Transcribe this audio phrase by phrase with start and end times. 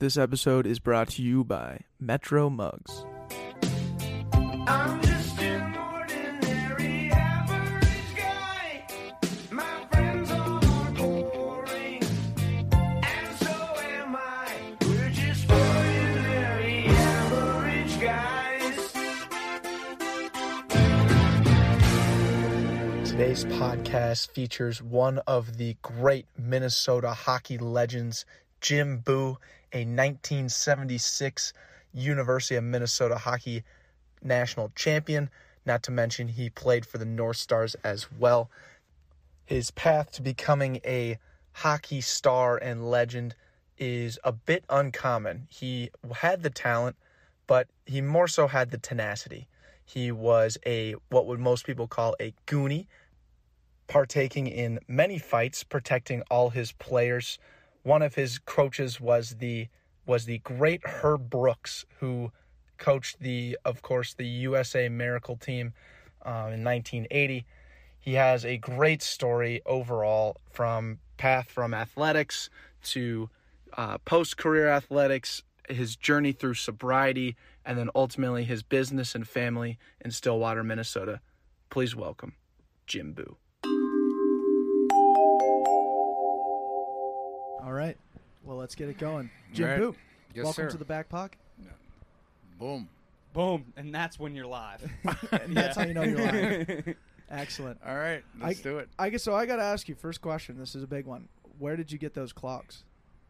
[0.00, 3.04] This episode is brought to you by Metro Mugs.
[4.32, 8.86] I'm just an ordinary average guy.
[9.50, 12.02] My friends all are boring,
[12.72, 14.74] and so am I.
[14.86, 18.92] We're just ordinary average guys.
[23.10, 28.24] Today's podcast features one of the great Minnesota hockey legends,
[28.62, 29.36] Jim Boo,
[29.72, 31.52] a 1976
[31.92, 33.62] University of Minnesota hockey
[34.22, 35.30] national champion.
[35.66, 38.50] Not to mention, he played for the North Stars as well.
[39.44, 41.18] His path to becoming a
[41.52, 43.34] hockey star and legend
[43.78, 45.48] is a bit uncommon.
[45.50, 46.96] He had the talent,
[47.46, 49.48] but he more so had the tenacity.
[49.84, 52.86] He was a what would most people call a goonie,
[53.88, 57.38] partaking in many fights, protecting all his players.
[57.82, 59.68] One of his coaches was the
[60.06, 62.32] was the great Herb Brooks, who
[62.78, 65.72] coached the, of course, the USA Miracle team
[66.24, 67.44] uh, in 1980.
[67.98, 72.50] He has a great story overall from path from athletics
[72.82, 73.28] to
[73.76, 79.78] uh, post career athletics, his journey through sobriety, and then ultimately his business and family
[80.00, 81.20] in Stillwater, Minnesota.
[81.68, 82.34] Please welcome
[82.86, 83.36] Jim Boo.
[87.70, 87.96] All right.
[88.42, 89.30] Well, let's get it going.
[89.52, 89.78] Jim Right.
[89.78, 89.94] Boo,
[90.34, 90.70] Yes, welcome sir.
[90.70, 91.38] to the back pocket.
[92.58, 92.88] Boom.
[93.32, 94.82] Boom, and that's when you're live.
[95.30, 96.96] And that's how you know you're live.
[97.30, 97.78] Excellent.
[97.86, 98.88] All right, let's I, do it.
[98.98, 99.36] I guess so.
[99.36, 100.58] I got to ask you first question.
[100.58, 101.28] This is a big one.
[101.60, 102.82] Where did you get those clogs?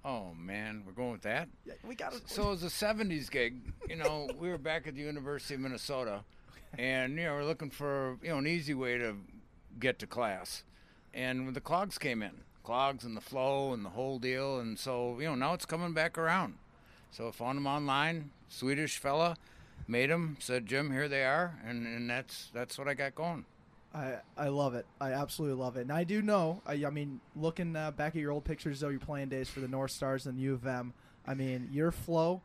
[0.07, 1.51] Oh man, we're going with that.
[1.67, 3.57] Yeah, we got So it was a '70s gig.
[3.91, 6.25] You know, we were back at the University of Minnesota,
[6.79, 9.17] and you know we're looking for you know an easy way to
[9.79, 10.65] get to class,
[11.13, 15.19] and the clogs came in, clogs and the flow and the whole deal, and so
[15.19, 16.55] you know now it's coming back around.
[17.11, 19.37] So I found them online, Swedish fella,
[19.89, 23.45] made them, said Jim, here they are, and and that's that's what I got going.
[23.95, 24.87] I I love it.
[25.01, 25.83] I absolutely love it.
[25.83, 26.63] And I do know.
[26.67, 29.61] I, I mean, looking uh, back at your old pictures of your playing days for
[29.61, 30.93] the North Stars and U of M.
[31.27, 32.43] I mean, your flow.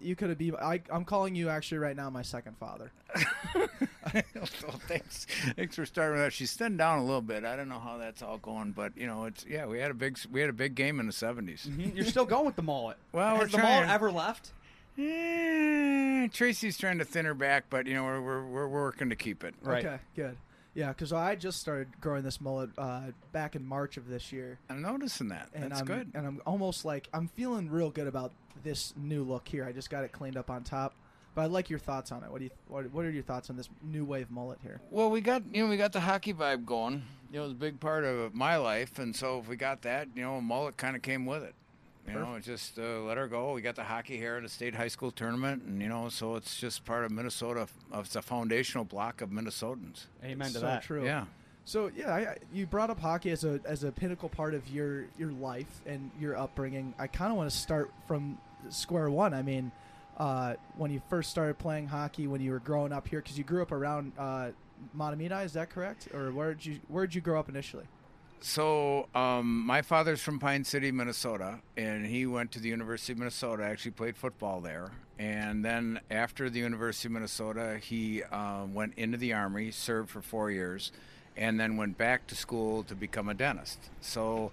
[0.00, 0.54] You could have been.
[0.56, 2.90] I, I'm calling you actually right now my second father.
[3.54, 5.26] well, thanks.
[5.56, 6.32] Thanks for starting with that.
[6.32, 7.44] She's thinned down a little bit.
[7.44, 9.66] I don't know how that's all going, but you know, it's yeah.
[9.66, 12.24] We had a big we had a big game in the 70s Mhm, you're still
[12.24, 12.96] going with the mullet.
[13.12, 13.74] Well, Has we're the trying.
[13.76, 14.52] mullet ever left?
[14.98, 19.16] Eh, Tracy's trying to thin her back, but you know we're we're, we're working to
[19.16, 19.54] keep it.
[19.62, 19.84] Right.
[19.84, 20.36] Okay, good.
[20.74, 24.58] Yeah, because I just started growing this mullet uh, back in March of this year.
[24.68, 25.48] I'm noticing that.
[25.52, 26.10] and That's I'm, good.
[26.14, 28.32] And I'm almost like I'm feeling real good about
[28.62, 29.64] this new look here.
[29.64, 30.94] I just got it cleaned up on top.
[31.34, 32.30] But I'd like your thoughts on it.
[32.30, 34.80] What do you what, what are your thoughts on this new wave mullet here?
[34.90, 37.04] Well, we got you know we got the hockey vibe going.
[37.30, 39.82] You know, it was a big part of my life, and so if we got
[39.82, 41.54] that, you know, a mullet kind of came with it.
[42.06, 43.52] You know, just uh, let her go.
[43.52, 46.34] We got the hockey here at the state high school tournament, and you know, so
[46.34, 47.68] it's just part of Minnesota.
[47.94, 50.06] It's a foundational block of Minnesotans.
[50.24, 50.82] Amen to so that.
[50.82, 51.04] true.
[51.04, 51.26] Yeah.
[51.64, 54.66] So yeah, I, I- you brought up hockey as a as a pinnacle part of
[54.68, 56.94] your your life and your upbringing.
[56.98, 58.38] I kind of want to start from
[58.70, 59.32] square one.
[59.34, 59.70] I mean,
[60.16, 63.44] uh, when you first started playing hockey, when you were growing up here, because you
[63.44, 64.50] grew up around uh,
[64.96, 66.08] Mahtomedi, is that correct?
[66.12, 67.84] Or where did you where did you grow up initially?
[68.42, 73.18] So um, my father's from Pine City, Minnesota, and he went to the University of
[73.18, 73.64] Minnesota.
[73.64, 79.18] Actually, played football there, and then after the University of Minnesota, he uh, went into
[79.18, 80.90] the army, served for four years,
[81.36, 83.90] and then went back to school to become a dentist.
[84.00, 84.52] So.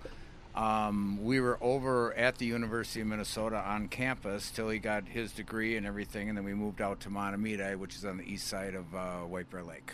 [0.55, 5.31] Um, we were over at the University of Minnesota on campus till he got his
[5.31, 8.47] degree and everything, and then we moved out to Mahtomedi, which is on the east
[8.47, 9.93] side of uh, White Bear Lake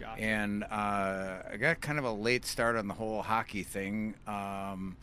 [0.00, 0.20] Gotcha.
[0.20, 4.14] and uh, I got kind of a late start on the whole hockey thing.
[4.26, 4.96] Um,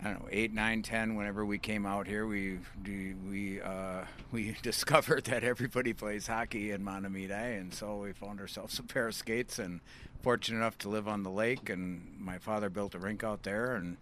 [0.00, 1.14] I don't know, eight, nine, ten.
[1.14, 6.84] Whenever we came out here, we we uh, we discovered that everybody plays hockey in
[6.84, 9.60] Mahtomedi, and so we found ourselves a pair of skates.
[9.60, 9.80] And
[10.20, 13.74] fortunate enough to live on the lake, and my father built a rink out there,
[13.74, 13.96] and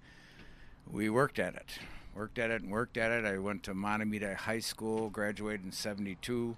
[0.91, 1.79] we worked at it,
[2.15, 3.25] worked at it, and worked at it.
[3.27, 6.57] I went to Mahtomedi High School, graduated in '72.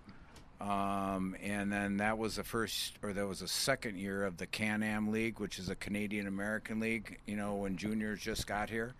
[0.62, 4.46] Um, and then that was the first, or that was the second year of the
[4.46, 8.70] Can Am League, which is a Canadian American League, you know, when juniors just got
[8.70, 8.94] here.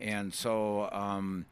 [0.00, 1.46] And so um,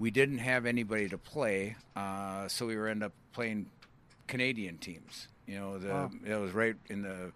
[0.00, 3.66] we didn't have anybody to play, uh, so we were end up playing
[4.26, 5.28] Canadian teams.
[5.46, 6.10] You know, the Wow.
[6.26, 7.30] it was right in the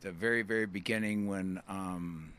[0.00, 2.32] the very very beginning when um,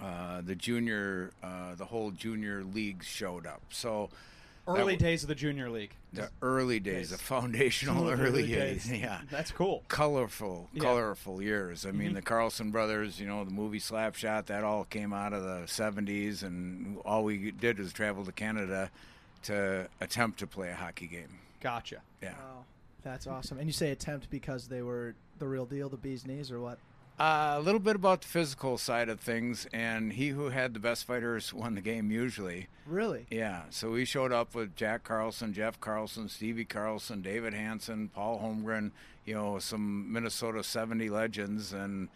[0.00, 3.62] uh, the junior uh, the whole junior leagues showed up.
[3.70, 4.10] So
[4.68, 5.92] Early was- days of the junior league.
[6.12, 8.86] The early days, the foundational the early, early days.
[8.86, 9.00] days.
[9.00, 9.20] Yeah.
[9.30, 9.82] That's cool.
[9.88, 10.82] colorful, Yeah.
[10.82, 11.84] colorful years.
[11.86, 12.14] I mean, mm-hmm.
[12.16, 16.42] the Carlson brothers, you know, the movie Slapshot, that all came out of the 70s,
[16.42, 18.90] and all we did was travel to Canada
[19.44, 21.38] to attempt to play a hockey game.
[21.60, 22.00] Gotcha.
[22.22, 22.30] Yeah.
[22.32, 22.64] Wow,
[23.02, 23.58] that's awesome.
[23.58, 26.78] And you say attempt because they were the real deal, the bee's knees, or what?
[27.18, 30.78] Uh, a little bit about the physical side of things, and he who had the
[30.78, 32.68] best fighters won the game usually.
[32.86, 33.26] Really?
[33.28, 38.38] Yeah, so we showed up with Jack Carlson, Jeff Carlson, Stevie Carlson, David Hanson, Paul
[38.38, 38.92] Holmgren,
[39.24, 42.08] you know, some Minnesota 70 legends, and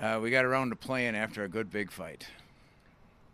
[0.00, 2.26] uh, we got around to playing after a good big fight.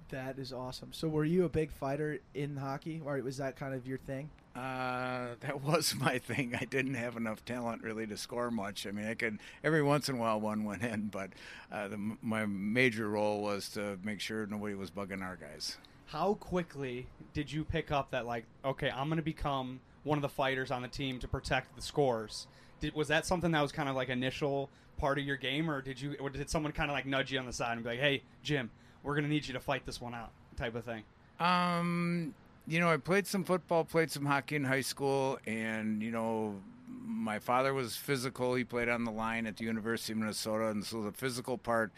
[0.09, 0.89] That is awesome.
[0.93, 4.29] So, were you a big fighter in hockey, or was that kind of your thing?
[4.61, 6.55] Uh, that was my thing.
[6.61, 8.87] I didn't have enough talent really to score much.
[8.87, 11.31] I mean, I could every once in a while one went in, but
[11.73, 15.79] uh, the, my major role was to make sure nobody was bugging our guys.
[16.07, 20.23] How quickly did you pick up that like, okay, I'm going to become one of
[20.23, 22.47] the fighters on the team to protect the scores?
[22.81, 24.69] Did, was that something that was kind of like initial
[24.99, 27.39] part of your game, or did you, or did someone kind of like nudge you
[27.39, 28.71] on the side and be like, hey, Jim,
[29.03, 31.05] we're going to need you to fight this one out, type of thing?
[31.39, 32.35] Um,
[32.67, 36.61] you know, I played some football, played some hockey in high school, and you know,
[36.89, 38.55] my father was physical.
[38.55, 41.93] He played on the line at the University of Minnesota, and so the physical part.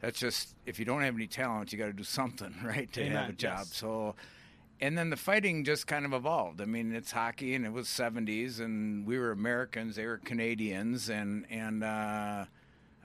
[0.00, 3.04] That's just if you don't have any talent, you got to do something, right, to
[3.08, 3.58] have a job.
[3.60, 3.74] yes.
[3.76, 4.16] So,
[4.80, 6.60] and then the fighting just kind of evolved.
[6.60, 11.08] I mean, it's hockey, and it was '70s, and we were Americans, they were Canadians,
[11.08, 11.84] and and.
[11.84, 12.44] uh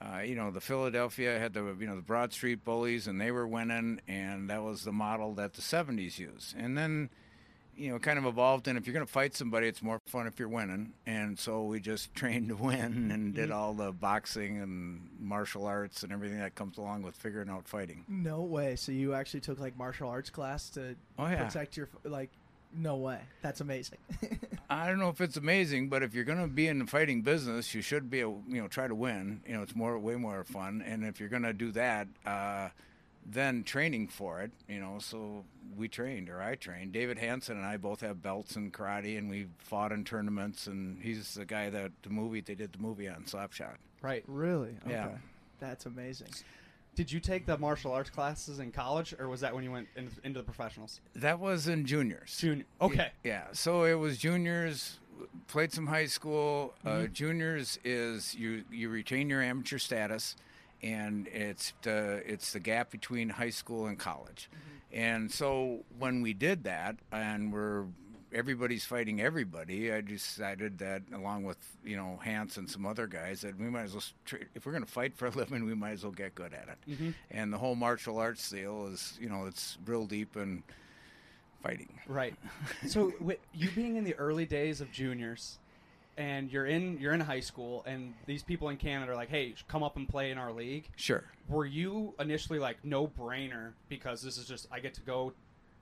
[0.01, 3.31] uh, you know, the Philadelphia had the you know the Broad Street Bullies, and they
[3.31, 6.55] were winning, and that was the model that the '70s used.
[6.57, 7.09] And then,
[7.75, 8.67] you know, it kind of evolved.
[8.67, 10.94] And if you're going to fight somebody, it's more fun if you're winning.
[11.05, 16.03] And so we just trained to win and did all the boxing and martial arts
[16.03, 18.03] and everything that comes along with figuring out fighting.
[18.07, 18.75] No way.
[18.75, 21.44] So you actually took like martial arts class to Oh, yeah.
[21.45, 22.29] protect your like.
[22.75, 23.19] No way.
[23.42, 23.98] That's amazing.
[24.69, 27.22] I don't know if it's amazing, but if you're going to be in the fighting
[27.22, 29.42] business, you should be, a, you know, try to win.
[29.48, 30.84] You know, it's more, way more fun.
[30.86, 32.69] And if you're going to do that, uh,
[33.25, 34.98] then training for it, you know.
[35.00, 35.44] So
[35.75, 36.94] we trained, or I trained.
[36.94, 40.68] David Hanson and I both have belts in karate, and we fought in tournaments.
[40.68, 43.75] And he's the guy that the movie they did the movie on Slapshot.
[44.02, 44.24] Right.
[44.28, 44.78] really?
[44.86, 44.92] Okay.
[44.92, 45.18] Yeah.
[45.60, 46.30] That's amazing.
[46.97, 49.88] Did you take the martial arts classes in college, or was that when you went
[49.95, 50.99] in, into the professionals?
[51.15, 52.35] That was in juniors.
[52.39, 52.65] Junior.
[52.81, 53.11] Okay.
[53.23, 54.97] Yeah, so it was juniors.
[55.47, 56.73] Played some high school.
[56.83, 57.13] Uh, mm-hmm.
[57.13, 60.38] juniors is you you retain your amateur status,
[60.81, 64.49] and it's the it's the gap between high school and college.
[64.49, 64.99] Mm-hmm.
[64.99, 67.85] And so when we did that, and we're
[68.33, 73.41] everybody's fighting everybody, I decided that along with you know Hans and some other guys
[73.41, 74.03] that we might as well
[74.56, 76.68] if we're going to fight for a living, we might as well get good at
[76.68, 76.91] it.
[76.91, 77.09] Mm-hmm.
[77.31, 80.63] And the whole martial arts deal is you know it's real deep and
[81.62, 82.00] fighting.
[82.07, 82.35] Right.
[82.88, 83.13] So
[83.53, 85.59] you being in the early days of juniors,
[86.18, 89.56] and you're in you're in high school, and these people in Canada are like, "Hey,
[89.68, 91.23] come up and play in our league." Sure.
[91.47, 95.33] Were you initially like no brainer because this is just I get to go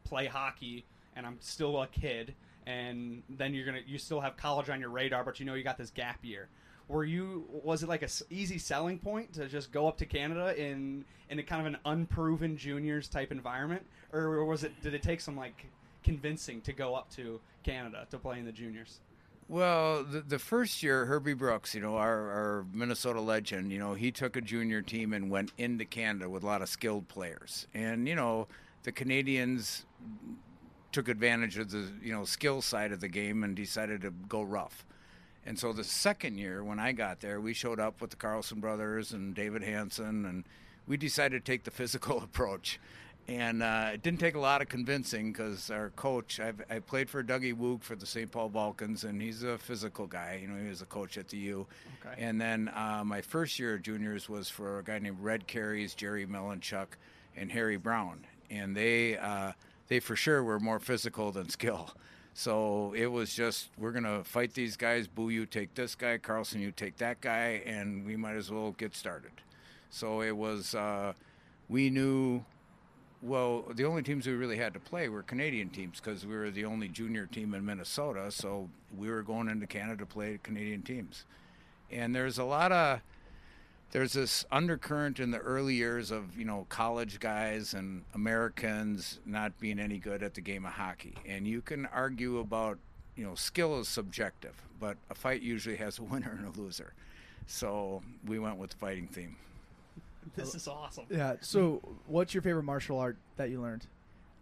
[0.03, 2.33] play hockey and I'm still a kid,
[2.65, 5.63] and then you're gonna you still have college on your radar, but you know you
[5.63, 6.47] got this gap year.
[6.87, 10.05] Were you was it like a s- easy selling point to just go up to
[10.05, 14.93] Canada in in a kind of an unproven juniors type environment, or was it did
[14.93, 15.65] it take some like
[16.03, 18.99] convincing to go up to Canada to play in the juniors?
[19.47, 23.93] Well, the, the first year, Herbie Brooks, you know, our, our Minnesota legend, you know,
[23.93, 27.67] he took a junior team and went into Canada with a lot of skilled players.
[27.73, 28.47] And, you know,
[28.83, 29.85] the Canadians
[30.95, 34.41] took advantage of the, you know, skill side of the game and decided to go
[34.41, 34.85] rough.
[35.45, 38.61] And so the second year, when I got there, we showed up with the Carlson
[38.61, 40.45] brothers and David Hanson, and
[40.87, 42.79] we decided to take the physical approach.
[43.27, 47.09] And uh, it didn't take a lot of convincing because our coach, I've, I played
[47.09, 48.31] for Dougie Woog for the St.
[48.31, 50.39] Paul Vulcans, and he's a physical guy.
[50.41, 51.67] You know, he was a coach at the U.
[52.05, 52.23] Okay.
[52.23, 55.93] And then uh, my first year of juniors was for a guy named Red Carries,
[55.93, 56.87] Jerry Melanchuk,
[57.35, 58.25] and Harry Brown.
[58.49, 59.51] And they, uh,
[59.87, 61.91] they for sure were more physical than skill.
[62.33, 65.07] So it was just, we're to fight these guys.
[65.07, 66.17] Boo, you take this guy.
[66.17, 67.61] Carlson, you take that guy.
[67.65, 69.31] And we might as well get started.
[69.89, 71.13] So it was, uh,
[71.69, 72.43] we knew,
[73.21, 76.51] well, the only teams we really had to play were Canadian teams because we were
[76.51, 78.29] the only junior team in Minnesota.
[78.31, 81.23] So we were going into Canada to play Canadian teams.
[81.89, 82.99] And there's a lot of,
[83.91, 89.57] there's this undercurrent in the early years of you know college guys and Americans not
[89.59, 92.77] being any good at the game of hockey, and you can argue about
[93.15, 96.93] you know skill is subjective, but a fight usually has a winner and a loser.
[97.47, 99.35] So we went with the fighting theme.
[100.35, 101.05] This is awesome.
[101.09, 101.35] Yeah.
[101.41, 103.85] So, what's your favorite martial art that you learned?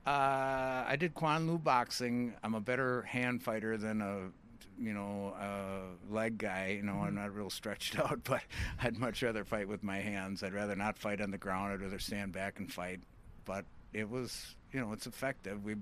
[0.05, 2.33] Uh, I did Quan Lu boxing.
[2.43, 4.29] I'm a better hand fighter than a,
[4.79, 6.75] you know, a leg guy.
[6.77, 7.15] You know, I'm mm-hmm.
[7.15, 8.41] not real stretched out, but
[8.81, 10.43] I'd much rather fight with my hands.
[10.43, 11.73] I'd rather not fight on the ground.
[11.73, 12.99] I'd rather stand back and fight.
[13.45, 15.63] But it was, you know, it's effective.
[15.63, 15.75] We,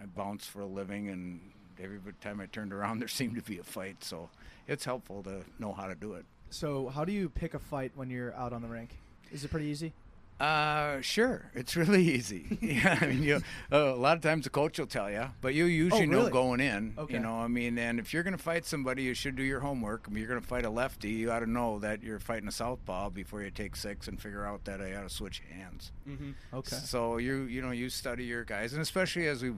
[0.00, 1.40] I bounced for a living, and
[1.82, 4.02] every time I turned around, there seemed to be a fight.
[4.04, 4.28] So
[4.66, 6.24] it's helpful to know how to do it.
[6.50, 8.90] So, how do you pick a fight when you're out on the rink?
[9.32, 9.92] Is it pretty easy?
[10.38, 11.50] Uh, sure.
[11.54, 12.58] It's really easy.
[12.60, 13.36] yeah, I mean, you
[13.72, 16.20] uh, a lot of times the coach will tell you, but you usually know Oh,
[16.20, 16.32] really?
[16.32, 16.94] going in.
[16.98, 17.14] Okay.
[17.14, 19.60] You know, I mean, and if you're going to fight somebody, you should do your
[19.60, 20.04] homework.
[20.06, 22.48] I mean, you're going to fight a lefty, you ought to know that you're fighting
[22.48, 25.90] a southpaw before you take six and figure out that I ought to switch hands.
[26.08, 26.32] Mm-hmm.
[26.52, 26.76] Okay.
[26.76, 29.52] So you you know you study your guys, and especially as we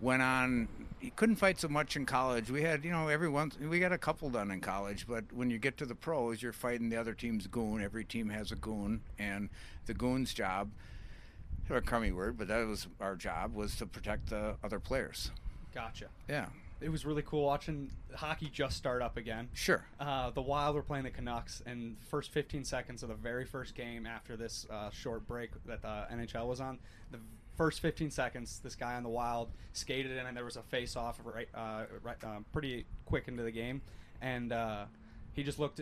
[0.00, 0.68] went on,
[1.00, 2.50] you couldn't fight so much in college.
[2.50, 5.50] We had you know every once we got a couple done in college, but when
[5.50, 7.82] you get to the pros, you're fighting the other team's goon.
[7.82, 9.48] Every team has a goon, and
[9.86, 10.70] the goon's job.
[11.70, 15.30] A crummy word, but that was our job was to protect the other players.
[15.74, 16.06] Gotcha.
[16.28, 16.46] Yeah,
[16.82, 19.48] It was really cool watching hockey just start up again.
[19.54, 19.82] sure.
[19.98, 23.74] Uh, the Wild were playing the Canucks, and first 15 seconds of the very first
[23.74, 26.78] game after this uh, short break that the NHL was on,
[27.10, 27.18] the
[27.56, 31.18] first 15 seconds, this guy on the Wild skated in, and there was a face-off
[31.24, 33.80] right, uh, right, uh, pretty quick into the game,
[34.20, 34.84] and uh,
[35.32, 35.80] he just looked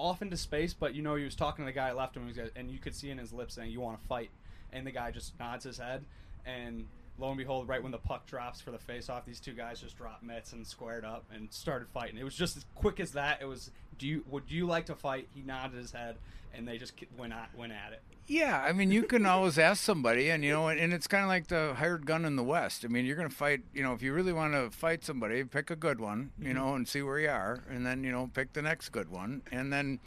[0.00, 2.70] off into space, but you know he was talking to the guy left him, and
[2.70, 4.30] you could see in his lips saying, "You want to fight,"
[4.72, 6.04] and the guy just nods his head,
[6.44, 6.86] and
[7.18, 9.96] lo and behold, right when the puck drops for the face-off, these two guys just
[9.96, 12.16] dropped mitts and squared up and started fighting.
[12.16, 13.42] It was just as quick as that.
[13.42, 16.16] It was, "Do you would you like to fight?" He nodded his head,
[16.52, 18.02] and they just went at went at it.
[18.26, 21.24] Yeah, I mean, you can always ask somebody, and you know, and, and it's kind
[21.24, 22.84] of like the hired gun in the West.
[22.84, 23.62] I mean, you're going to fight.
[23.74, 26.74] You know, if you really want to fight somebody, pick a good one, you know,
[26.74, 29.72] and see where you are, and then you know, pick the next good one, and
[29.72, 29.98] then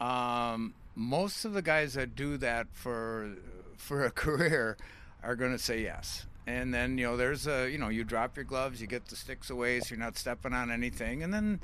[0.00, 3.30] um, most of the guys that do that for
[3.76, 4.76] for a career
[5.22, 6.26] are going to say yes.
[6.46, 9.16] And then you know, there's a you know, you drop your gloves, you get the
[9.16, 11.60] sticks away, so you're not stepping on anything, and then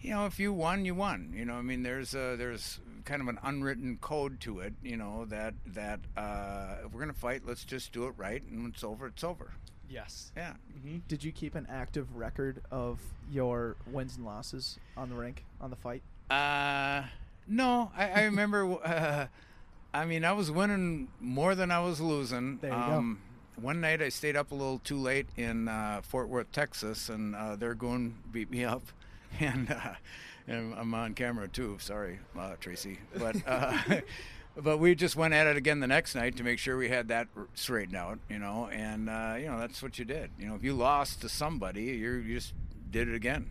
[0.00, 1.32] you know, if you won, you won.
[1.34, 4.74] You know, I mean, there's a, there's kind of an unwritten code to it.
[4.82, 8.62] You know that that uh, if we're gonna fight, let's just do it right, and
[8.62, 9.52] when it's over, it's over.
[9.90, 10.32] Yes.
[10.36, 10.52] Yeah.
[10.82, 13.00] hmm Did you keep an active record of
[13.30, 16.02] your wins and losses on the rink on the fight?
[16.30, 17.04] Uh,
[17.46, 18.64] no, I, I remember.
[18.84, 19.26] Uh,
[19.94, 22.58] I mean, I was winning more than I was losing.
[22.58, 22.82] There you go.
[22.82, 23.20] um,
[23.56, 27.34] One night I stayed up a little too late in uh, Fort Worth, Texas, and
[27.34, 28.82] uh, their goon beat me up,
[29.40, 29.94] and, uh,
[30.46, 31.76] and I'm on camera too.
[31.80, 33.36] Sorry, uh, Tracy, but.
[33.46, 33.78] Uh,
[34.60, 37.06] But we just went at it again the next night to make sure we had
[37.08, 40.30] that straightened out, you know, and uh, you know that's what you did.
[40.36, 42.54] You know, if you lost to somebody, you you just
[42.90, 43.50] did it again.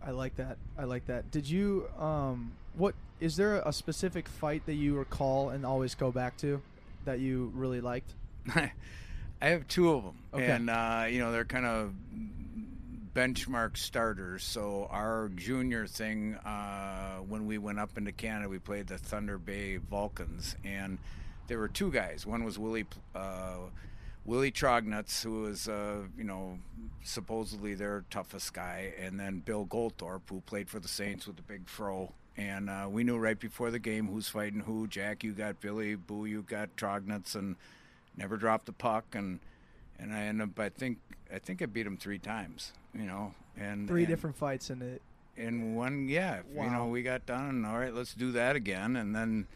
[0.00, 0.58] I like that.
[0.78, 1.32] I like that.
[1.32, 6.12] Did you um what is there a specific fight that you recall and always go
[6.12, 6.62] back to
[7.04, 8.14] that you really liked?
[8.54, 8.70] I
[9.40, 10.52] have two of them, Okay.
[10.52, 11.92] and uh, you know they're kind of
[13.14, 14.44] benchmark starters.
[14.44, 19.38] So our junior thing, uh, when we went up into Canada, we played the Thunder
[19.38, 20.98] Bay Vulcans, and
[21.46, 22.26] there were two guys.
[22.26, 22.86] One was Willie.
[23.14, 23.70] Uh,
[24.26, 26.58] Willie Trognuts, who was, uh, you know,
[27.02, 31.42] supposedly their toughest guy, and then Bill Goldthorpe, who played for the Saints with the
[31.42, 32.10] big fro.
[32.36, 34.86] And uh, we knew right before the game who's fighting who.
[34.88, 35.94] Jack, you got Billy.
[35.94, 37.56] Boo, you got Trognuts, and
[38.16, 39.04] never dropped the puck.
[39.14, 39.40] And
[39.98, 40.98] and I ended up, I think,
[41.34, 42.72] I think I beat him three times.
[42.94, 45.02] You know, and Three and- different fights in it.
[45.36, 48.94] in one yeah you know we got done and all right let's do that again
[48.94, 49.48] and then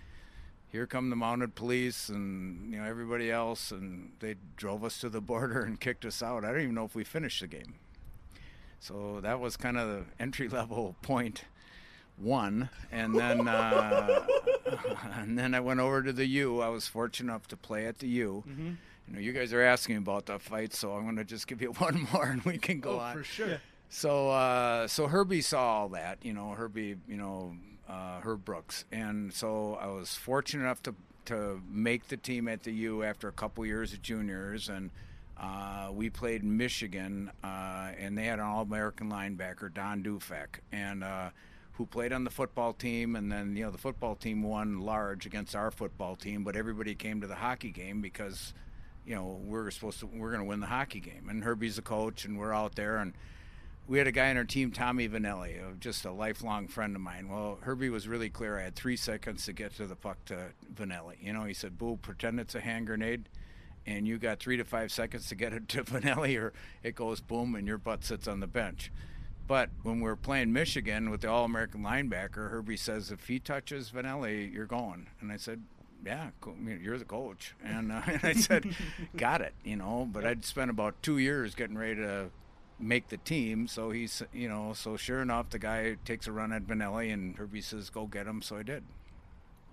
[0.73, 5.09] here come the mounted police and you know everybody else and they drove us to
[5.09, 6.45] the border and kicked us out.
[6.45, 7.75] I don't even know if we finished the game.
[8.81, 11.45] So that was kind of the entry level point
[12.17, 14.27] one and then uh,
[15.15, 16.61] and then i went over to the u.
[16.61, 18.43] I was fortunate enough to play at the u.
[18.47, 18.71] Hmm
[19.09, 21.61] you know you guys are asking about the fight so i'm going to just give
[21.63, 23.23] you one more and we can go Oh, on.
[23.23, 23.61] sure.
[23.89, 27.55] so uh, so Herbie saw all that, you know, Herbie, you know,
[27.89, 30.95] uh, Herb Brooks, and so I was fortunate enough to
[31.27, 34.91] to make the team at the U after a couple years of juniors, and
[35.41, 41.31] uh, we played Michigan, uh, and they had an All-American linebacker, Don Dufek, and uh,
[41.75, 45.25] who played on the football team, and then you know the football team won large
[45.27, 48.53] against our football team, but everybody came to the hockey game because
[49.09, 51.83] you know we're supposed to we're going to win the hockey game, and Herbie's the
[51.83, 53.15] coach, and we're out there and
[53.89, 57.01] we had a guy on our team, Tommy Vannelli, uh, just a lifelong friend of
[57.01, 57.31] mine.
[57.31, 58.59] Well, Herbie was really clear.
[58.59, 61.15] I had three seconds to get to the puck to Vannelli.
[61.23, 63.31] You know, he said, "Boo, pretend it's a hand grenade,
[63.87, 67.23] and you got three to five seconds to get it to Vannelli, or it goes
[67.23, 68.93] boom, and your butt sits on the bench."
[69.47, 74.53] But when we're playing Michigan with the All-American linebacker, Herbie says, "If he touches Vannelli,
[74.53, 75.63] you're going." And I said,
[76.05, 76.31] "Yeah,
[76.81, 78.67] you're the coach." And, uh, and I said,
[79.17, 80.09] "Got it," you know.
[80.11, 82.31] But I'd spent about two years getting ready to
[82.79, 83.67] make the team.
[83.67, 87.37] So he's, you know, so sure enough, the guy takes a run at Vannelli and
[87.37, 88.85] Herbie says, "Go get him." So I did.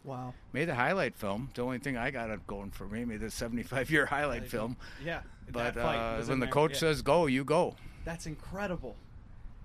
[0.04, 0.36] Wow.
[0.54, 1.50] Made the highlight film.
[1.56, 3.06] The only thing I got going for me.
[3.06, 4.78] Made the 75 year highlight film.
[5.04, 5.22] Yeah.
[5.52, 6.54] But uh, when the there.
[6.54, 6.80] coach Yeah.
[6.80, 7.76] says go, you go.
[8.04, 8.96] That's incredible.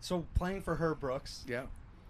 [0.00, 1.64] So playing for Herb Brooks, Yeah.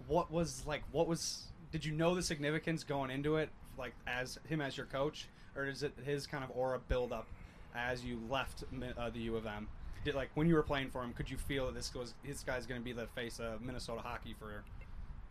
[0.07, 0.83] what was like?
[0.93, 1.51] What was?
[1.73, 3.49] Did you know the significance going into it,
[3.81, 7.27] like as him as your coach, or is it his kind of aura build up
[7.75, 8.63] as you left
[8.97, 9.67] uh, the U of M?
[10.05, 12.13] Did like when you were playing for him, could you feel that this goes?
[12.25, 14.63] This guy's going to be the face of Minnesota hockey for?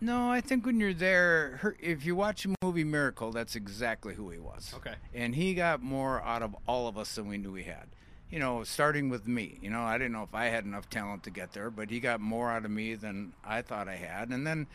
[0.02, 4.30] No, I think when you're there, if you watch the movie Miracle, that's exactly who
[4.30, 4.72] he was.
[4.74, 4.94] Okay.
[5.14, 7.86] And he got more out of all of us than we knew he had.
[8.30, 9.58] You know, starting with me.
[9.60, 12.00] You know, I didn't know if I had enough talent to get there, but he
[12.00, 14.30] got more out of me than I thought I had.
[14.30, 14.68] And then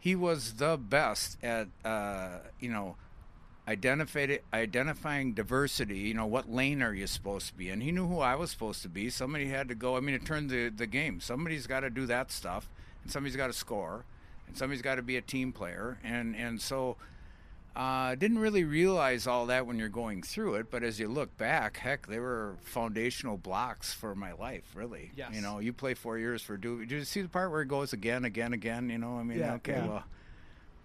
[0.00, 2.96] he was the best at, uh, you know,
[3.68, 5.98] identified, identifying diversity.
[5.98, 7.80] You know, what lane are you supposed to be in?
[7.80, 9.10] He knew who I was supposed to be.
[9.10, 9.96] Somebody had to go.
[9.96, 11.20] I mean, it turned the, the game.
[11.20, 12.68] Somebody's got to do that stuff,
[13.02, 14.04] and somebody's got to score,
[14.46, 15.98] and somebody's got to be a team player.
[16.04, 16.96] And, and so
[17.74, 21.36] uh, didn't really realize all that when you're going through it, but as you look
[21.36, 25.10] back, heck, they were foundational blocks for my life, really.
[25.14, 25.30] Yes.
[25.34, 26.78] You know, you play four years for do.
[26.80, 28.88] Did you see the part where it goes again, again, again?
[28.88, 29.86] You know, I mean, Yeah, okay, yeah.
[29.86, 30.04] well,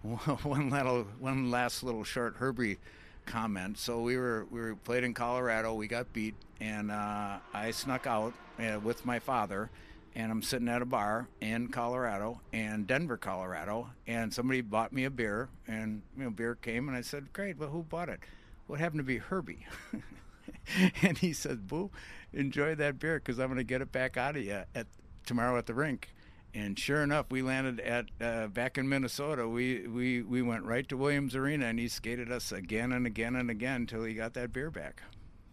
[0.42, 2.78] one little, one last little short Herbie
[3.24, 3.78] comment.
[3.78, 5.74] So we were we were played in Colorado.
[5.74, 9.70] We got beat, and uh, I snuck out uh, with my father.
[10.14, 15.04] And I'm sitting at a bar in Colorado, and Denver, Colorado, and somebody bought me
[15.04, 18.20] a beer, and you know, beer came, and I said, "Great, but who bought it?
[18.66, 19.66] What happened to be Herbie?"
[21.02, 21.90] and he said, "Boo,
[22.34, 24.86] enjoy that beer, because I'm going to get it back out of you at
[25.24, 26.10] tomorrow at the rink."
[26.54, 29.48] And sure enough, we landed at uh, back in Minnesota.
[29.48, 33.36] We, we we went right to Williams Arena, and he skated us again and again
[33.36, 35.02] and again until he got that beer back.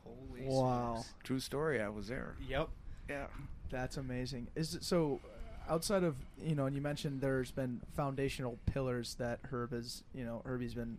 [0.03, 0.95] Holy Wow.
[0.95, 1.13] smokes.
[1.23, 1.81] True story.
[1.81, 2.35] I was there.
[2.47, 2.67] Yep.
[3.09, 3.27] Yeah.
[3.69, 4.47] That's amazing.
[4.55, 5.19] Is it so?
[5.69, 10.25] Outside of you know, and you mentioned there's been foundational pillars that Herb has you
[10.25, 10.97] know Herbie's been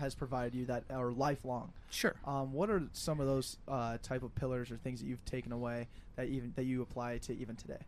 [0.00, 1.70] has provided you that are lifelong.
[1.90, 2.14] Sure.
[2.24, 5.52] Um, what are some of those uh, type of pillars or things that you've taken
[5.52, 5.86] away
[6.16, 7.78] that even that you apply to even today?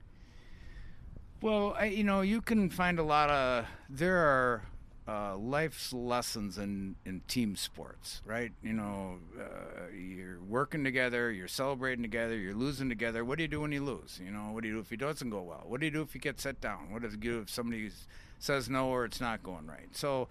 [1.41, 4.63] Well, I, you know, you can find a lot of there are
[5.07, 8.53] uh, life's lessons in in team sports, right?
[8.63, 13.25] You know, uh, you're working together, you're celebrating together, you're losing together.
[13.25, 14.21] What do you do when you lose?
[14.23, 15.63] You know, what do you do if it doesn't go well?
[15.67, 16.91] What do you do if you get set down?
[16.91, 17.91] What do you do if somebody
[18.41, 19.89] says no or it's not going right?
[19.93, 20.27] So,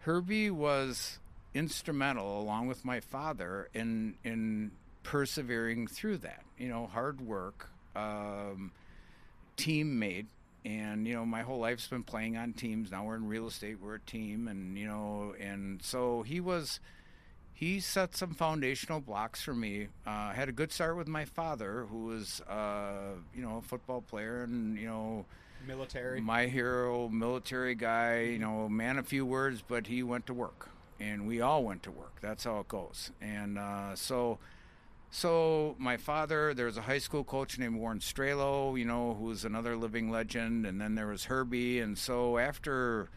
[0.00, 1.18] Herbie was
[1.54, 6.42] instrumental, along with my father, in in persevering through that.
[6.58, 7.70] You know, hard work.
[7.96, 8.72] Um,
[9.56, 10.26] teammate
[10.66, 12.90] and you know my whole life's been playing on teams.
[12.90, 16.80] Now we're in real estate we're a team and you know and so he was
[17.54, 19.88] he set some foundational blocks for me.
[20.06, 24.02] Uh, had a good start with my father who was uh, you know a football
[24.02, 25.24] player and you know
[25.66, 26.20] Military.
[26.20, 30.68] my hero military guy you know man a few words but he went to work
[31.00, 32.16] and we all went to work.
[32.20, 33.10] That's how it goes.
[33.20, 34.38] And uh, so
[35.10, 39.26] so my father, there was a high school coach named Warren Strelow, you know, who
[39.26, 43.08] was another living legend, and then there was Herbie, and so after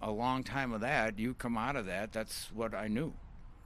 [0.00, 2.12] a long time of that, you come out of that.
[2.12, 3.12] That's what I knew,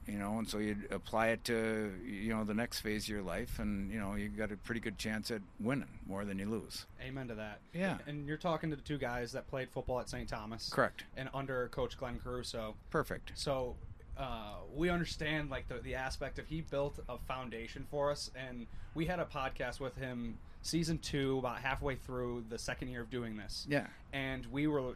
[0.07, 3.21] you know, and so you apply it to you know the next phase of your
[3.21, 6.49] life, and you know you got a pretty good chance at winning more than you
[6.49, 6.85] lose.
[7.01, 7.59] Amen to that.
[7.73, 7.97] Yeah.
[8.07, 10.27] And you're talking to the two guys that played football at St.
[10.27, 10.69] Thomas.
[10.69, 11.03] Correct.
[11.15, 12.75] And under Coach Glenn Caruso.
[12.89, 13.31] Perfect.
[13.35, 13.75] So
[14.17, 18.67] uh, we understand like the, the aspect of he built a foundation for us, and
[18.93, 23.09] we had a podcast with him season two, about halfway through the second year of
[23.09, 23.65] doing this.
[23.69, 23.87] Yeah.
[24.13, 24.95] And we were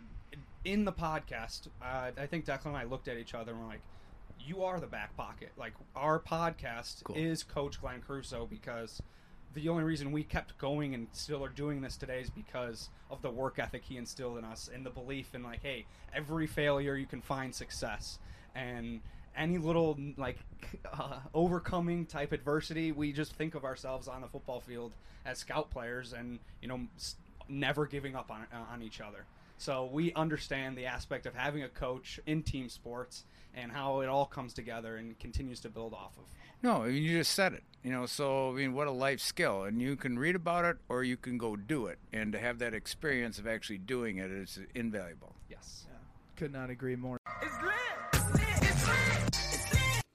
[0.63, 1.67] in the podcast.
[1.81, 3.81] Uh, I think Declan and I looked at each other and we're like,
[4.39, 5.51] "You are the back pocket.
[5.57, 7.15] Like our podcast Cool.
[7.15, 9.01] is Coach Glenn Caruso because."
[9.53, 13.21] The only reason we kept going and still are doing this today is because of
[13.21, 16.97] the work ethic he instilled in us and the belief in like, hey, every failure
[16.97, 18.19] you can find success
[18.55, 19.01] and
[19.37, 20.37] any little like
[20.93, 24.91] uh, overcoming type adversity we just think of ourselves on the football field
[25.25, 26.79] as scout players and you know
[27.47, 29.25] never giving up on uh, on each other
[29.57, 33.23] so we understand the aspect of having a coach in team sports
[33.55, 36.23] and how it all comes together and continues to build off of
[36.61, 37.63] No, I mean, you just said it.
[37.83, 40.77] You know, so I mean, what a life skill, and you can read about it
[40.89, 44.31] or you can go do it, and to have that experience of actually doing it
[44.31, 45.35] is invaluable.
[45.49, 45.85] yes
[46.35, 47.17] Could not agree more.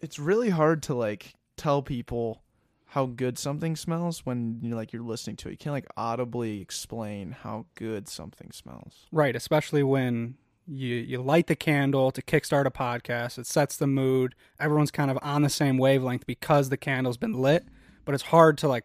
[0.00, 2.42] It's really hard to like tell people
[2.86, 5.52] how good something smells when you're like you're listening to it.
[5.52, 9.06] You can't like audibly explain how good something smells.
[9.12, 10.36] Right, especially when
[10.66, 13.38] You you light the candle to kickstart a podcast.
[13.38, 14.34] It sets the mood.
[14.58, 17.64] Everyone's kind of on the same wavelength because the candle's been lit.
[18.04, 18.84] But it's hard to like,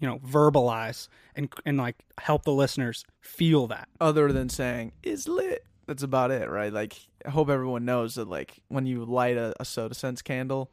[0.00, 3.88] you know, verbalize and and like help the listeners feel that.
[4.00, 6.72] Other than saying is lit, that's about it, right?
[6.72, 10.70] Like I hope everyone knows that like when you light a, a Sota Scents candle,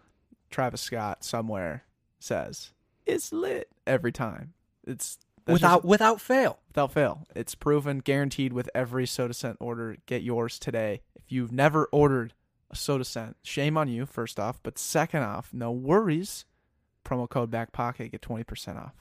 [0.50, 1.84] Travis Scott somewhere
[2.20, 2.72] says
[3.06, 4.54] it's lit every time.
[4.86, 6.60] It's without just- without fail.
[6.70, 7.26] without fail.
[7.36, 9.98] It's proven, guaranteed with every Sota Scent order.
[10.06, 11.02] Get yours today.
[11.16, 12.34] If you've never ordered
[12.72, 14.60] a Sota Scent, shame on you, first off.
[14.64, 16.46] But second off, no worries.
[17.06, 18.94] Promo code back pocket, get 20% off.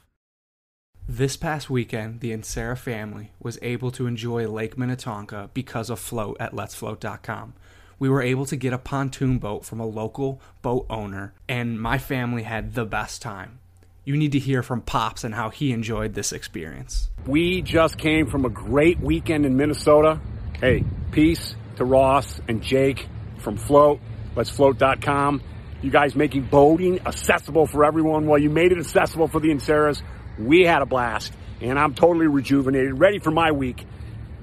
[1.08, 6.36] This past weekend, the Ansara family was able to enjoy Lake Minnetonka because of Float
[6.38, 7.54] at letsfloat.com.
[7.98, 11.98] We were able to get a pontoon boat from a local boat owner, and my
[11.98, 13.58] family had the best time.
[14.04, 17.10] You need to hear from Pops and how he enjoyed this experience.
[17.26, 20.20] We just came from a great weekend in Minnesota.
[20.60, 24.00] Hey, peace to Ross and Jake from Float.
[24.36, 25.42] Let's float.com.
[25.82, 28.26] You guys making boating accessible for everyone.
[28.26, 30.00] Well, you made it accessible for the Inseras.
[30.38, 33.86] We had a blast and I'm totally rejuvenated, ready for my week.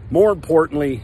[0.10, 1.04] More importantly,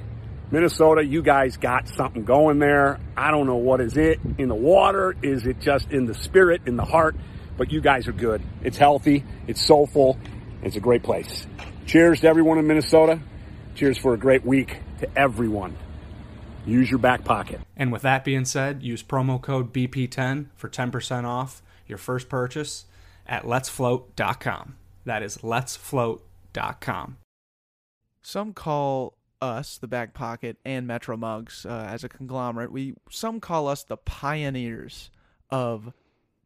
[0.50, 3.00] Minnesota, you guys got something going there.
[3.18, 5.16] I don't know what is it in the water.
[5.22, 7.16] Is it just in the spirit, in the heart?
[7.58, 8.42] But you guys are good.
[8.64, 9.24] It's healthy.
[9.48, 10.18] It's soulful.
[10.64, 11.46] It's a great place.
[11.86, 13.20] Cheers to everyone in Minnesota.
[13.76, 15.76] Cheers for a great week to everyone.
[16.66, 17.62] Use your back pocket.
[17.76, 22.86] And with that being said, use promo code BP10 for 10% off your first purchase
[23.26, 24.76] at letsfloat.com.
[25.06, 27.18] That is letsfloat.com.
[28.22, 32.72] Some call us, the back pocket, and Metro Mugs uh, as a conglomerate.
[32.72, 35.12] We Some call us the pioneers
[35.50, 35.94] of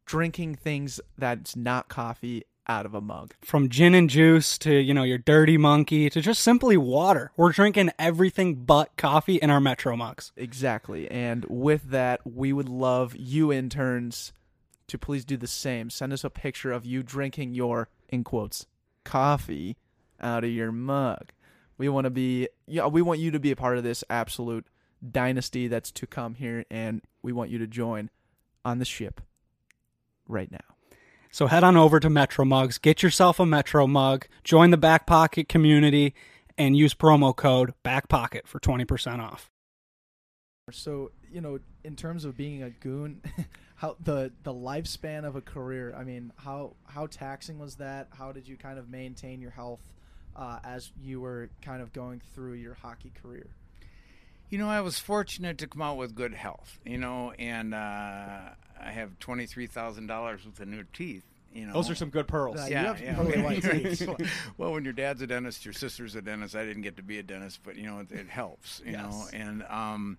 [0.06, 3.34] drinking things that's not coffee out of a mug.
[3.42, 7.32] From gin and juice to, you know, your dirty monkey to just simply water.
[7.36, 10.32] We're drinking everything but coffee in our Metro mugs.
[10.38, 11.10] Exactly.
[11.10, 14.34] And with that, we would love you interns
[14.90, 15.90] to please do the same.
[15.90, 18.66] Send us a picture of you drinking your, in quotes,
[19.04, 19.78] coffee
[20.20, 21.32] out of your mug.
[21.78, 24.68] We want to be, yeah, we want you to be a part of this absolute
[25.10, 28.10] dynasty that's to come here, and we want you to join
[28.66, 29.22] on the ship
[30.28, 30.60] right now.
[31.32, 35.06] So head on over to Metro Mugs, get yourself a Metro mug, join the Back
[35.06, 36.14] Pocket community,
[36.58, 39.50] and use promo code BACKPOCKET for 20% off.
[40.72, 43.22] So you know, in terms of being a goon,
[43.76, 45.96] how the the lifespan of a career.
[45.98, 48.08] I mean, how how taxing was that?
[48.12, 49.82] How did you kind of maintain your health
[50.36, 53.48] uh, as you were kind of going through your hockey career?
[54.50, 56.80] You know, I was fortunate to come out with good health.
[56.84, 61.24] You know, and uh, I have twenty three thousand dollars with the new teeth.
[61.54, 62.60] You know, Those are some good pearls.
[62.60, 63.42] Uh, you yeah, have yeah.
[63.44, 64.08] white teeth.
[64.58, 66.56] well, when your dad's a dentist, your sister's a dentist.
[66.56, 68.82] I didn't get to be a dentist, but you know, it, it helps.
[68.86, 70.18] You know, and um,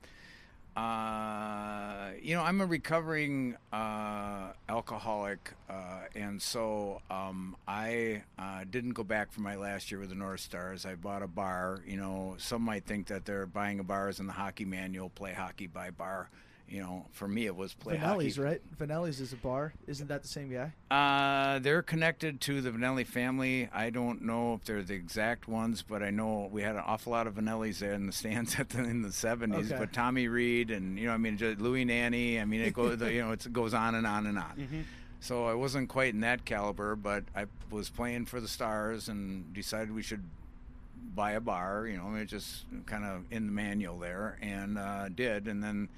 [0.77, 8.93] uh, you know, I'm a recovering uh, alcoholic, uh, and so um, I uh, didn't
[8.93, 10.87] go back for my last year with the North Stars.
[10.87, 11.81] I bought a bar.
[11.87, 15.09] You know, some might think that they're buying a bar as in the hockey manual,
[15.11, 16.31] play hockey, by bar.
[16.71, 18.27] You know, for me, it was play hockey.
[18.27, 18.63] Vanelli's, right?
[18.79, 19.75] Vanelli's is a bar.
[19.89, 20.73] Isn't that the same guy?
[20.89, 23.69] Uh, they're connected to the Vanelli family.
[23.73, 27.11] I don't know if they're the exact ones, but I know we had an awful
[27.11, 29.73] lot of Vanellis there in the stands at the, in the seventies.
[29.73, 29.81] Okay.
[29.81, 32.41] But Tommy Reid and you know, I mean, Louis Nanne.
[32.41, 34.87] I mean, it goes, you know, it goes on and on and on.
[35.19, 39.53] So I wasn't quite in that caliber, but I was playing for the Stars and
[39.53, 40.25] decided we should
[41.15, 41.87] buy a bar.
[41.87, 45.89] You know, it just kind of in the manual there, and uh, did, and then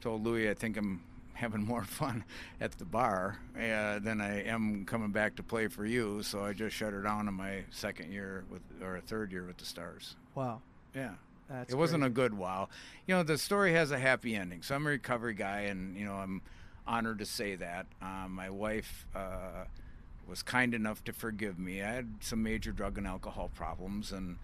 [0.00, 1.02] told Louis I think I'm
[1.34, 2.24] having more fun
[2.60, 6.22] at the bar uh, than I am coming back to play for you.
[6.22, 9.56] So I just shut her down in my second year with or third year with
[9.58, 10.16] the Stars.
[10.34, 10.60] Wow,
[10.94, 11.12] Yeah.
[11.48, 12.70] that's it wasn't a good while.
[13.06, 14.62] You know, the story has a happy ending.
[14.62, 16.42] So I'm a recovery guy, and you know, I'm
[16.86, 17.86] honored to say that.
[18.02, 19.64] Um, my wife uh,
[20.28, 21.82] was kind enough to forgive me.
[21.82, 24.36] I had some major drug and alcohol problems, and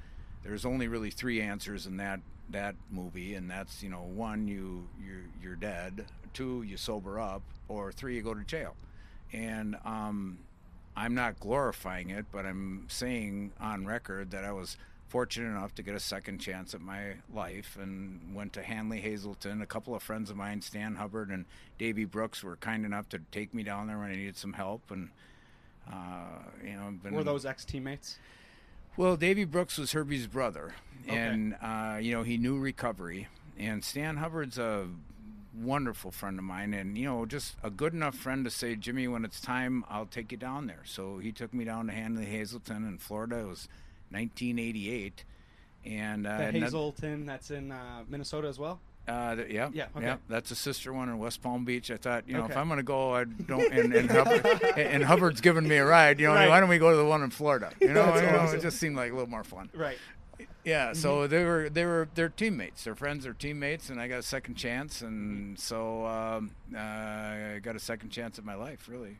[0.46, 4.88] there's only really three answers in that that movie, and that's you know, one, you
[5.04, 6.06] you're, you're dead.
[6.32, 8.76] Two, you sober up, or three, you go to jail.
[9.32, 10.38] And um,
[10.96, 14.76] I'm not glorifying it, but I'm saying on record that I was
[15.08, 19.62] fortunate enough to get a second chance at my life and went to Hanley Hazelden
[19.62, 21.44] A couple of friends of mine, Stan Hubbard and
[21.78, 24.90] Davy Brooks, were kind enough to take me down there when I needed some help.
[24.90, 25.10] And
[25.90, 28.18] uh, you know, been Were those ex teammates?
[28.96, 30.74] Well, Davy Brooks was Herbie's brother,
[31.06, 33.28] and uh, you know he knew recovery.
[33.58, 34.88] And Stan Hubbard's a
[35.54, 39.06] wonderful friend of mine, and you know just a good enough friend to say, Jimmy,
[39.08, 40.82] when it's time, I'll take you down there.
[40.84, 43.40] So he took me down to Hanley Hazelden in Florida.
[43.40, 43.68] It was
[44.10, 45.24] 1988,
[45.84, 48.80] And uh, Hazelden, that's in uh, Minnesota as well.
[49.08, 50.04] Uh, th- yeah, Yeah, okay.
[50.06, 50.16] yeah.
[50.28, 51.90] That's a sister one in West Palm Beach.
[51.90, 53.72] I thought, you know, if I'm going to go, I don't.
[53.72, 54.44] And, and, Hubbard,
[54.76, 56.18] and Hubbard's giving me a ride.
[56.20, 56.48] You know, Right.
[56.48, 57.70] why don't we go to the one in Florida?
[57.80, 58.58] You know, you know, awesome.
[58.58, 59.70] it just seemed like a little more fun.
[59.74, 59.98] Right.
[60.64, 60.94] Yeah, Mm-hmm.
[61.00, 62.82] so they were they were they're teammates.
[62.84, 63.22] They're friends.
[63.24, 67.78] They're teammates, and I got a second chance, and so um, uh, I got a
[67.80, 68.88] second chance at my life.
[68.88, 69.16] Really.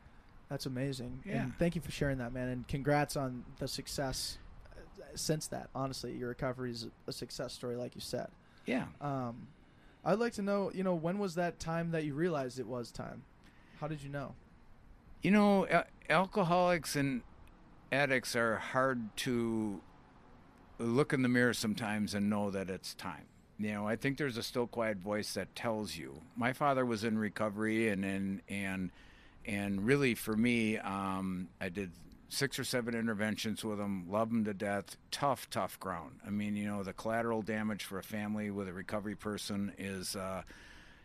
[0.51, 1.23] That's amazing.
[1.25, 1.43] Yeah.
[1.43, 2.49] And thank you for sharing that, man.
[2.49, 4.39] And congrats on the success
[4.77, 4.81] uh,
[5.15, 5.71] since that.
[5.75, 8.29] Honestly, your recovery is a success story, like you said.
[8.67, 8.85] Yeah.
[9.01, 9.47] Um,
[10.07, 12.93] I'd like to know, you know, when was that time that you realized it was
[12.93, 13.25] time?
[13.81, 14.37] How did you know?
[15.21, 17.23] You know, al- alcoholics and
[17.91, 19.81] addicts are hard to
[20.79, 23.25] look in the mirror sometimes and know that it's time.
[23.59, 26.21] You know, I think there's a still quiet voice that tells you.
[26.37, 28.91] My father was in recovery, and and and
[29.45, 31.91] and really for me, um, I did
[32.29, 34.11] six or seven interventions with him.
[34.11, 34.97] Love him to death.
[35.11, 36.21] Tough, tough ground.
[36.27, 40.17] I mean, you know, the collateral damage for a family with a recovery person is.
[40.17, 40.43] Uh,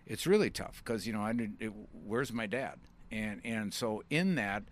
[0.07, 1.71] it's really tough because you know I did, it,
[2.05, 2.79] where's my dad
[3.11, 4.63] and and so in that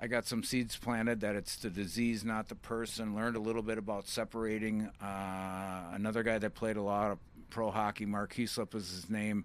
[0.00, 3.62] I got some seeds planted that it's the disease not the person learned a little
[3.62, 7.18] bit about separating uh, another guy that played a lot of
[7.50, 9.44] pro hockey Mark Heaslip is his name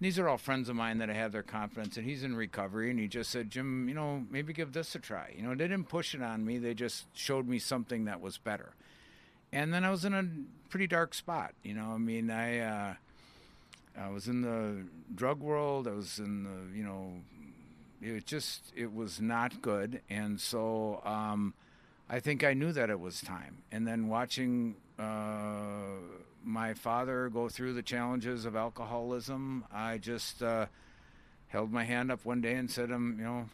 [0.00, 2.90] these are all friends of mine that I have their confidence and he's in recovery
[2.90, 5.68] and he just said Jim you know maybe give this a try you know they
[5.68, 8.74] didn't push it on me they just showed me something that was better
[9.52, 10.24] and then I was in a
[10.70, 12.94] pretty dark spot you know I mean I uh,
[13.98, 15.88] I was in the drug world.
[15.88, 17.12] I was in the, you know,
[18.02, 21.54] it just it was not good, and so um,
[22.08, 23.62] I think I knew that it was time.
[23.72, 25.96] And then watching uh,
[26.46, 30.66] my father go through the challenges of alcoholism, I just uh,
[31.48, 33.48] held my hand up one day and said, "I'm, you know,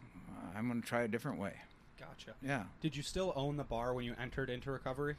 [0.55, 1.55] I'm going to try a different way."
[1.99, 2.35] Gotcha.
[2.43, 2.65] Yeah.
[2.81, 5.17] Did you still own the bar when you entered into recovery?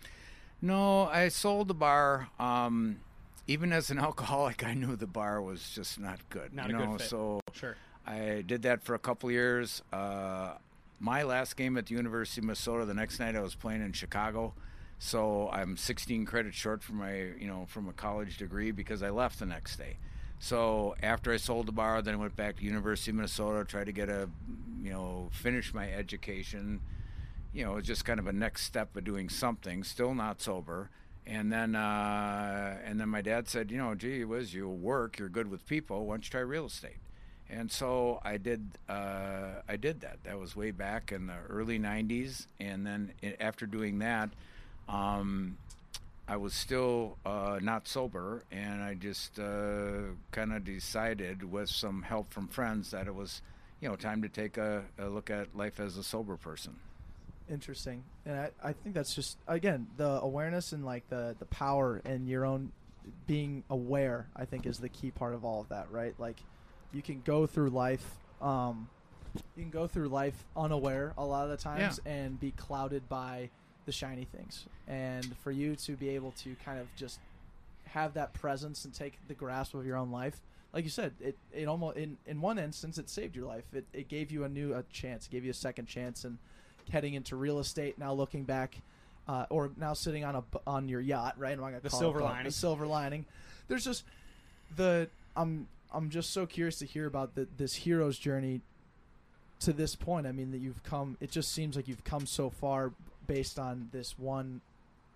[0.62, 2.30] No, I sold the bar.
[2.40, 3.00] Um,
[3.48, 6.54] even as an alcoholic, I knew the bar was just not good.
[6.54, 7.10] Not you a good fit.
[7.10, 7.76] So Sure.
[8.06, 9.82] I did that for a couple years.
[9.92, 10.54] Uh,
[11.00, 13.94] my last game at the University of Minnesota, the next night I was playing in
[13.94, 14.54] Chicago.
[15.04, 19.10] So I'm 16 credits short from my, you know, from a college degree because I
[19.10, 19.98] left the next day.
[20.40, 23.88] So after I sold the bar, then I went back to University of Minnesota, tried
[23.88, 24.30] to get a,
[24.82, 26.80] you know, finish my education.
[27.52, 29.84] You know, it was just kind of a next step of doing something.
[29.84, 30.90] Still not sober.
[31.28, 35.28] And then, uh, and then my dad said, you know, gee whiz, you work, you're
[35.28, 36.06] good with people.
[36.06, 37.02] Why don't you try real estate?
[37.50, 38.78] And so I did.
[38.88, 40.24] Uh, I did that.
[40.24, 42.48] That was way back in the early '90s.
[42.60, 44.30] And then after doing that,
[44.88, 45.58] um,
[46.28, 52.02] I was still uh, not sober, and I just uh, kind of decided, with some
[52.02, 53.42] help from friends, that it was,
[53.82, 56.76] you know, time to take a, a look at life as a sober person.
[57.52, 58.04] Interesting.
[58.26, 62.28] And I, I think that's just again the awareness and like the the power and
[62.28, 62.72] your own
[63.28, 64.28] being aware.
[64.34, 66.16] I think is the key part of all of that, right?
[66.18, 66.38] Like
[66.94, 68.06] you can go through life.
[68.42, 68.88] Um,
[69.58, 73.50] you can go through life unaware a lot of the times and be clouded by
[73.86, 74.66] the shiny things.
[74.88, 77.20] And for you to be able to kind of just
[77.86, 80.42] have that presence and take the grasp of your own life,
[80.74, 83.64] like you said, it, it almost in, in one instance it saved your life.
[83.74, 86.38] It, it gave you a new a chance, it gave you a second chance, and
[86.92, 88.82] heading into real estate now, looking back,
[89.28, 91.58] uh, or now sitting on a on your yacht, right?
[91.58, 92.46] Not gonna The silver it lining.
[92.46, 93.26] The silver lining.
[93.68, 94.04] There's just
[94.76, 98.62] the I'm I'm just so curious to hear about the, this hero's journey
[99.60, 100.26] to this point.
[100.26, 101.18] I mean that you've come.
[101.22, 102.92] It just seems like you've come so far
[103.28, 104.62] based on this one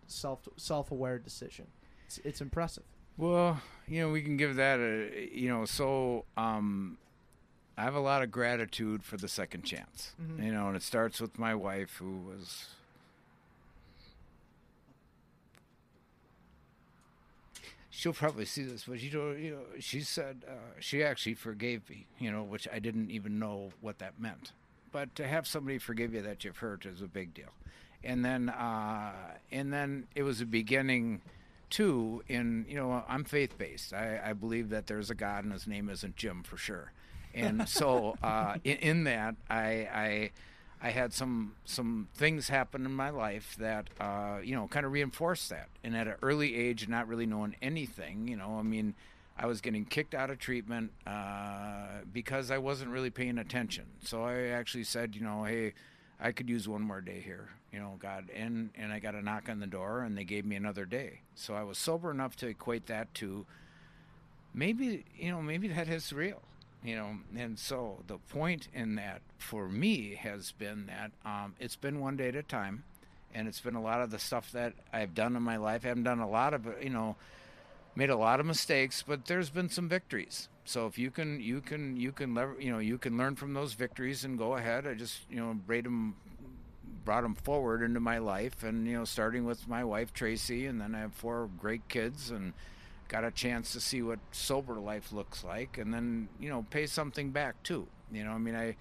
[0.07, 1.67] self self aware decision.
[2.05, 2.83] It's, it's impressive.
[3.17, 6.97] Well, you know, we can give that a, you know, so um,
[7.77, 10.13] I have a lot of gratitude for the second chance.
[10.21, 10.45] Mhm.
[10.45, 12.67] You know, and it starts with my wife, who was.
[17.89, 21.89] She'll probably see this, but you know, you know she said uh, she actually forgave
[21.89, 22.05] me.
[22.19, 24.51] You know, which I didn't even know what that meant.
[24.91, 27.49] But to have somebody forgive you that you've hurt is a big deal.
[28.03, 29.11] And then, uh,
[29.51, 31.21] and then it was a beginning
[31.69, 35.51] too in you know i'm faith based I, I believe that there's a god and
[35.53, 36.91] his name isn't jim for sure.
[37.33, 40.31] And so uh, in, in that I, I
[40.81, 44.91] i had some some things happen in my life that uh, you know kind of
[44.91, 45.69] reinforced that.
[45.83, 48.93] And at an early age not really knowing anything you know i mean
[49.37, 53.85] i was getting kicked out of treatment uh, because i wasn't really paying attention.
[54.03, 55.73] So i actually said you know hey
[56.19, 58.29] I could use one more day here, you know, God.
[58.35, 61.21] And and I got a knock on the door, and they gave me another day.
[61.35, 63.45] So I was sober enough to equate that to
[64.53, 66.41] maybe, you know, maybe that is real,
[66.83, 67.17] you know.
[67.35, 72.17] And so the point in that for me has been that um, it's been one
[72.17, 72.83] day at a time,
[73.33, 75.85] and it's been a lot of the stuff that I've done in my life.
[75.85, 77.15] I haven't done a lot of you know,
[77.95, 80.49] made a lot of mistakes, but there's been some victories.
[80.67, 83.53] So if you can, you can, you can, lever, you know, you can learn from
[83.53, 84.85] those victories and go ahead.
[84.85, 86.15] I just, you know, rate them,
[87.05, 90.81] brought them forward into my life, and you know, starting with my wife Tracy, and
[90.81, 92.51] then I have four great kids, and
[93.07, 96.85] got a chance to see what sober life looks like, and then you know, pay
[96.85, 97.87] something back too.
[98.11, 98.75] You know, I mean, I.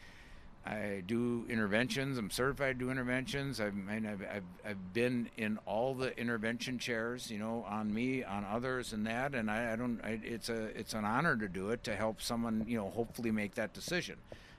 [0.66, 2.18] I do interventions.
[2.18, 3.60] I'm certified to do interventions.
[3.60, 8.44] I've, I've, I've, I've been in all the intervention chairs, you know, on me, on
[8.44, 9.34] others, and that.
[9.34, 10.00] And I, I don't.
[10.02, 13.30] I, it's a it's an honor to do it to help someone, you know, hopefully
[13.30, 14.16] make that decision.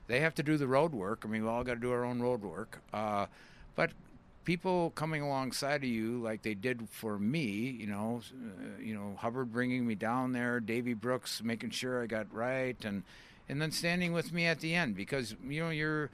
[0.07, 1.23] They have to do the road work.
[1.25, 2.79] I mean, we all got to do our own road work.
[2.93, 3.25] Uh,
[3.75, 3.91] but
[4.45, 9.13] people coming alongside of you, like they did for me, you know, uh, you know,
[9.17, 13.03] Hubbard bringing me down there, Davy Brooks making sure I got right, and
[13.49, 16.09] and then standing with me at the end because you know you're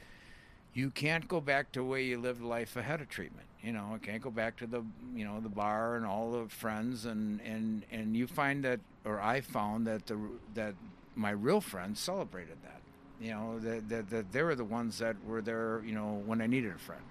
[0.74, 3.48] you can't go back to the way you lived life ahead of treatment.
[3.62, 4.84] You know, I can't go back to the
[5.16, 9.22] you know the bar and all the friends and and and you find that or
[9.22, 10.18] I found that the
[10.56, 10.76] that
[11.16, 12.82] my real friends celebrated that.
[13.22, 15.82] You know, that that, that they were the ones that were there.
[15.86, 17.02] You know, when I needed a friend.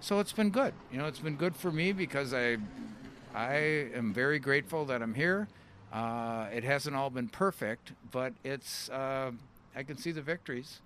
[0.00, 0.74] So it's been good.
[0.92, 2.56] You know, it's been good for me because I
[3.34, 3.54] I
[3.94, 5.48] am very grateful that I'm here.
[5.94, 9.30] Uh, it hasn't all been perfect, but it's uh,
[9.76, 10.80] I can see the victories.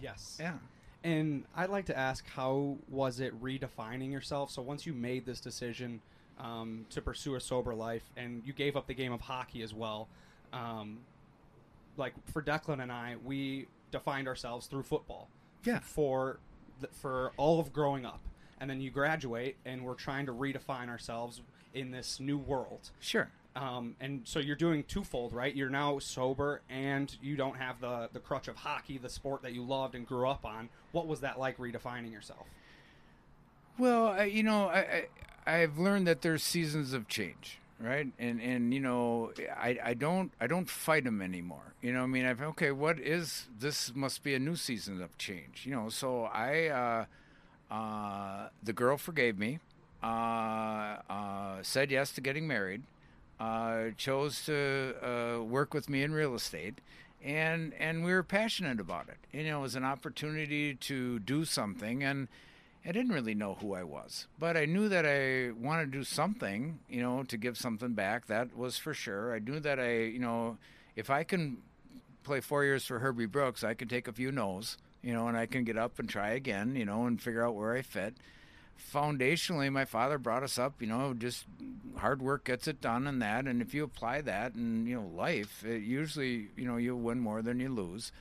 [0.00, 0.36] Yes.
[0.38, 0.54] Yeah.
[1.02, 4.50] And I'd like to ask, how was it redefining yourself?
[4.50, 6.00] So once you made this decision
[6.38, 9.74] um, to pursue a sober life, and you gave up the game of hockey as
[9.74, 10.08] well,
[10.52, 11.00] um,
[11.96, 15.28] like for Declan and I, we defined ourselves through football.
[15.64, 15.80] Yeah.
[15.80, 16.38] For
[16.80, 18.20] th- for all of growing up,
[18.60, 21.42] and then you graduate, and we're trying to redefine ourselves
[21.74, 22.90] in this new world.
[23.00, 23.28] Sure.
[23.56, 25.54] Um, and so you're doing twofold, right?
[25.54, 29.52] You're now sober, and you don't have the the crutch of hockey, the sport that
[29.52, 30.68] you loved and grew up on.
[30.92, 32.46] What was that like redefining yourself?
[33.78, 35.06] Well, I, you know, I,
[35.46, 38.08] I I've learned that there's seasons of change, right?
[38.18, 41.74] And and you know, I I don't I don't fight them anymore.
[41.80, 43.94] You know, I mean, I've okay, what is this?
[43.94, 45.62] Must be a new season of change.
[45.64, 47.04] You know, so I uh,
[47.74, 49.60] uh, the girl forgave me,
[50.02, 50.06] uh,
[51.08, 52.82] uh, said yes to getting married,
[53.44, 56.80] uh, chose to uh, work with me in real estate.
[57.22, 59.18] And, and we were passionate about it.
[59.32, 62.28] You know, it was an opportunity to do something, and
[62.84, 66.04] I didn't really know who I was, but I knew that I wanted to do
[66.04, 68.26] something, you know, to give something back.
[68.26, 69.34] That was for sure.
[69.34, 70.58] I knew that I, you know,
[70.96, 71.58] if I can
[72.24, 75.36] play four years for Herbie Brooks, I can take a few no's, you know, and
[75.36, 78.14] I can get up and try again, you know, and figure out where I fit.
[78.92, 81.44] Foundationally, my father brought us up, you know, just
[81.96, 83.46] hard work gets it done and that.
[83.46, 87.20] And if you apply that in, you know, life, it usually, you know, you'll win
[87.20, 88.12] more than you lose.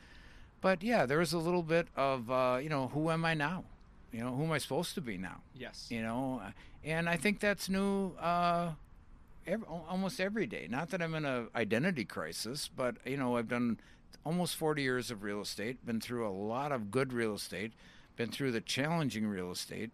[0.62, 3.66] But yeah, there was a little bit of, uh, you know, who am I now?
[4.12, 5.42] You know, who am I supposed to be now?
[5.56, 5.88] Yes.
[5.89, 6.42] You know,
[6.84, 8.72] and I think that's new uh,
[9.48, 10.68] every, almost every day.
[10.70, 13.80] Not that I'm in a identity crisis, but you know, I've done
[14.26, 17.74] almost 40 years of real estate, been through a lot of good real estate,
[18.16, 19.92] been through the challenging real estate.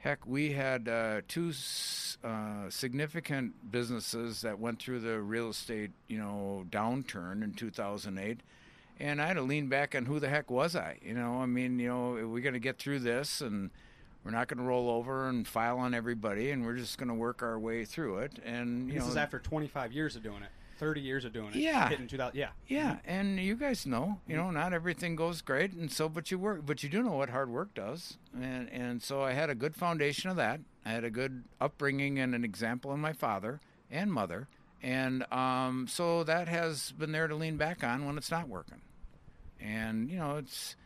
[0.00, 5.90] Heck, we had uh, two s- uh, significant businesses that went through the real estate,
[6.08, 8.40] you know, downturn in 2008
[8.98, 10.98] and I had to lean back on who the heck was I?
[11.02, 13.70] You know, I mean, you know, we're going to get through this, and
[14.24, 17.14] we're not going to roll over and file on everybody, and we're just going to
[17.14, 18.32] work our way through it.
[18.44, 21.50] And you this know, is after 25 years of doing it, 30 years of doing
[21.50, 21.56] it.
[21.56, 21.90] Yeah.
[21.90, 22.36] Hitting 2000.
[22.36, 22.48] Yeah.
[22.66, 26.38] yeah, and you guys know, you know, not everything goes great, and so, but you
[26.38, 29.54] work, but you do know what hard work does, and and so I had a
[29.54, 30.60] good foundation of that.
[30.86, 34.48] I had a good upbringing and an example in my father and mother,
[34.82, 38.80] and um, so that has been there to lean back on when it's not working.
[39.60, 40.76] And you know, it's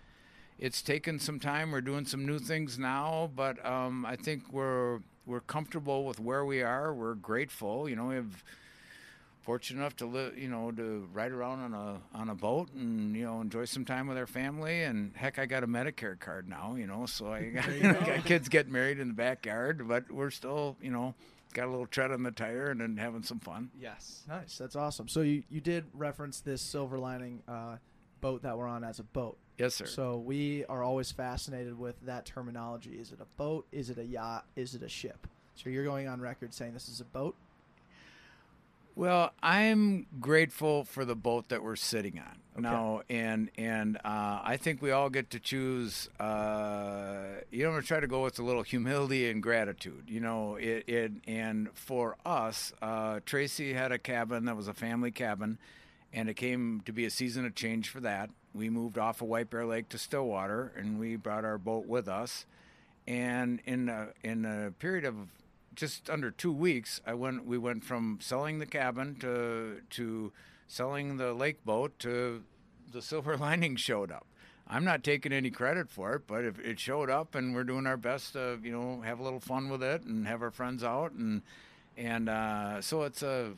[0.58, 1.70] it's taken some time.
[1.70, 6.44] We're doing some new things now, but um, I think we're we're comfortable with where
[6.44, 6.92] we are.
[6.92, 7.88] We're grateful.
[7.88, 8.42] You know, we have
[9.44, 13.14] fortunate enough to live, you know, to ride around on a on a boat and
[13.14, 14.82] you know enjoy some time with our family.
[14.82, 17.66] And heck, I got a Medicare card now, you know, so I got,
[18.06, 21.14] got kids getting married in the backyard, but we're still, you know,
[21.52, 23.70] got a little tread on the tire and then having some fun.
[23.78, 24.22] Yes.
[24.28, 24.58] Nice.
[24.58, 25.08] That's awesome.
[25.08, 27.76] So you, you did reference this silver lining uh,
[28.20, 29.38] boat that we're on as a boat.
[29.58, 29.86] Yes, sir.
[29.86, 32.94] So we are always fascinated with that terminology.
[32.94, 33.66] Is it a boat?
[33.70, 34.46] Is it a yacht?
[34.56, 35.26] Is it a ship?
[35.54, 37.36] So you're going on record saying this is a boat.
[38.96, 42.62] Well, I'm grateful for the boat that we're sitting on Okay.
[42.62, 46.08] now, and and uh, I think we all get to choose.
[46.20, 50.04] Uh, you know, try to go with a little humility and gratitude.
[50.06, 54.74] You know, it, it and for us, uh, Tracy had a cabin that was a
[54.74, 55.58] family cabin,
[56.12, 58.30] and it came to be a season of change for that.
[58.54, 62.06] We moved off of White Bear Lake to Stillwater, and we brought our boat with
[62.06, 62.46] us.
[63.08, 65.16] and in a, in a period of
[65.74, 67.46] just under two weeks, I went.
[67.46, 70.32] We went from selling the cabin to to
[70.66, 72.42] selling the lake boat to
[72.90, 74.26] the silver lining showed up.
[74.66, 77.86] I'm not taking any credit for it, but if it showed up, and we're doing
[77.86, 80.82] our best to you know have a little fun with it and have our friends
[80.82, 81.42] out and
[81.96, 83.52] and uh, so it's a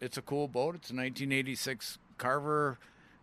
[0.00, 0.74] it's a cool boat.
[0.74, 2.78] It's a 1986 Carver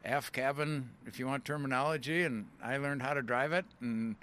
[0.05, 4.16] aft cabin, if you want terminology, and I learned how to drive it, and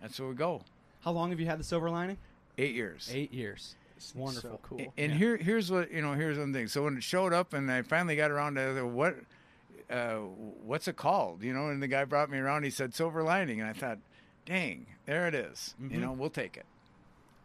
[0.00, 0.62] that's where we go.
[1.04, 2.16] How long have you had the silver lining?
[2.60, 3.10] Eight years.
[3.12, 3.76] Eight years.
[3.96, 4.50] It's Wonderful.
[4.50, 4.94] So cool.
[4.96, 5.18] And Yeah.
[5.18, 6.14] here, here's what you know.
[6.14, 6.68] Here's one thing.
[6.68, 9.16] So when it showed up, and I finally got around to what,
[9.90, 11.42] uh, what's it called?
[11.42, 12.62] You know, and the guy brought me around.
[12.64, 13.98] He said silver lining, and I thought,
[14.46, 15.74] dang, there it is.
[15.80, 16.00] You Mhm.
[16.00, 16.64] know, we'll take it.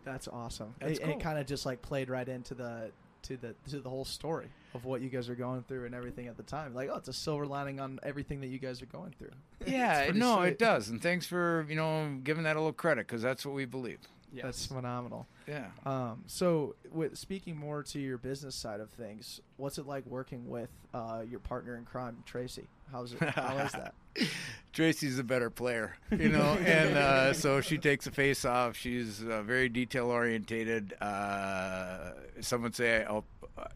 [0.06, 0.76] That's awesome.
[0.80, 1.14] That's it, cool.
[1.14, 2.92] it kind of just like played right into the
[3.24, 6.28] to the to the whole story of what you guys are going through and everything
[6.28, 6.76] at the time.
[6.76, 9.32] Like, oh, it's a silver lining on everything that you guys are going through.
[9.66, 10.50] Yeah, no, sweet.
[10.50, 10.90] it does.
[10.90, 13.98] And thanks for you know giving that a little credit because that's what we believe.
[14.36, 14.44] Yes.
[14.44, 15.28] That's phenomenal.
[15.48, 15.68] Yeah.
[15.86, 20.50] Um, so, with, speaking more to your business side of things, what's it like working
[20.50, 22.68] with uh, your partner in crime, Tracy?
[22.92, 23.22] How's it?
[23.22, 23.94] How is that?
[24.74, 28.76] Tracy's a better player, you know, and uh, so she takes a face off.
[28.76, 30.94] She's uh, very detail orientated.
[31.00, 32.12] Uh,
[32.42, 33.24] some would say I out,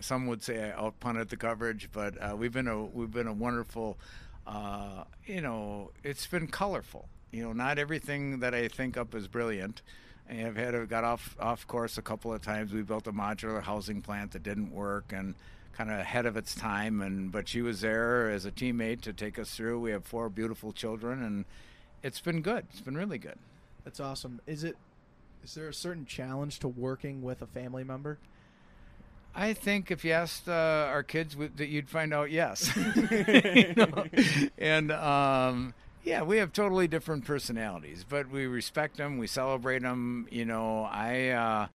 [0.02, 3.28] some would say I out punted the coverage, but uh, we've been a we've been
[3.28, 3.98] a wonderful.
[4.46, 7.08] Uh, you know, it's been colorful.
[7.32, 9.82] You know, not everything that I think up is brilliant.
[10.30, 12.72] And I've had got off off course a couple of times.
[12.72, 15.36] We built a modular housing plant that didn't work and
[15.74, 17.02] kind of ahead of its time.
[17.02, 19.80] And but she was there as a teammate to take us through.
[19.80, 21.46] We have four beautiful children, and
[22.04, 22.68] it's been good.
[22.70, 23.38] It's been really good.
[23.84, 24.40] That's awesome.
[24.46, 24.78] Is it?
[25.44, 28.20] Is there a certain challenge to working with a family member?
[29.34, 32.76] I think if you asked uh, our kids, that you'd find out yes.
[32.76, 34.06] You know?
[34.58, 35.74] And um,
[36.04, 39.18] yeah, we have totally different personalities, but we respect them.
[39.18, 40.28] We celebrate them.
[40.32, 41.68] You know, I uh,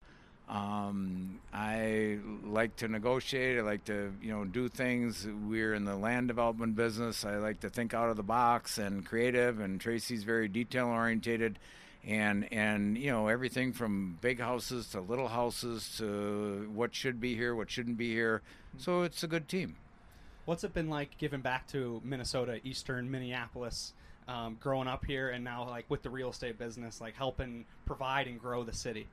[0.49, 3.59] um, I like to negotiate.
[3.59, 5.27] I like to you know do things.
[5.49, 7.25] We're in the land development business.
[7.25, 9.61] I like to think out of the box and creative.
[9.61, 11.59] And Tracy's very detail orientated
[12.05, 17.35] and and you know everything from big houses to little houses to what should be
[17.35, 18.43] here, what shouldn't be here.
[18.79, 19.77] So it's a good team.
[20.45, 23.95] What's it been like giving back to Minnesota, Eastern Minneapolis,
[24.29, 28.27] um, growing up here, and now like with the real estate business, like helping provide
[28.27, 29.07] and grow the city?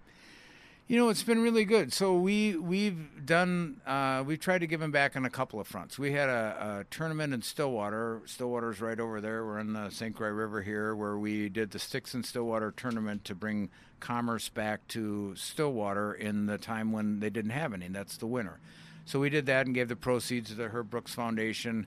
[0.89, 1.93] You know, it's been really good.
[1.93, 5.68] So we we've done uh, we've tried to give them back on a couple of
[5.68, 5.99] fronts.
[5.99, 8.22] We had a, a tournament in Stillwater.
[8.26, 9.45] Stillwater's right over there.
[9.45, 10.16] We're in the St.
[10.16, 14.88] Croix River here, where we did the Sticks and Stillwater tournament to bring commerce back
[14.88, 17.88] to Stillwater in the time when they didn't have any.
[17.88, 18.57] That's the winter.
[19.05, 21.86] So we did that and gave the proceeds to the Herb Brooks Foundation.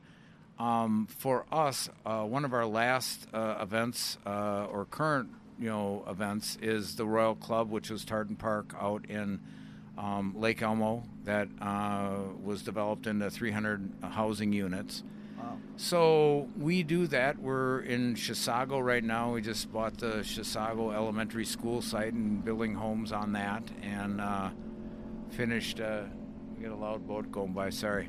[0.63, 6.05] Um, for us, uh, one of our last uh, events uh, or current, you know,
[6.09, 9.41] events is the Royal Club, which is Tartan Park out in
[9.99, 15.03] um, Lake Elmo, that uh, was developed into 300 housing units.
[15.37, 15.59] Wow.
[15.79, 17.41] So we do that.
[17.41, 19.33] We're in Chisago right now.
[19.33, 24.51] We just bought the Chisago Elementary School site and building homes on that, and uh,
[25.31, 25.81] finished.
[25.81, 26.05] Uh,
[26.57, 27.71] we got a loud boat going by.
[27.71, 28.09] Sorry.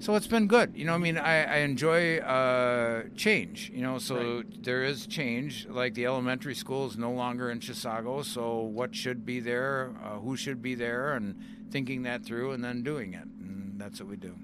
[0.00, 0.72] So it's been good.
[0.76, 3.70] You know, I mean, I, I enjoy uh, change.
[3.74, 5.66] You know, so there is change.
[5.68, 10.18] Like the elementary school is no longer in Chisago, so what should be there, uh,
[10.18, 11.34] who should be there, and
[11.70, 14.34] thinking that through, and then doing it, and that's what we do.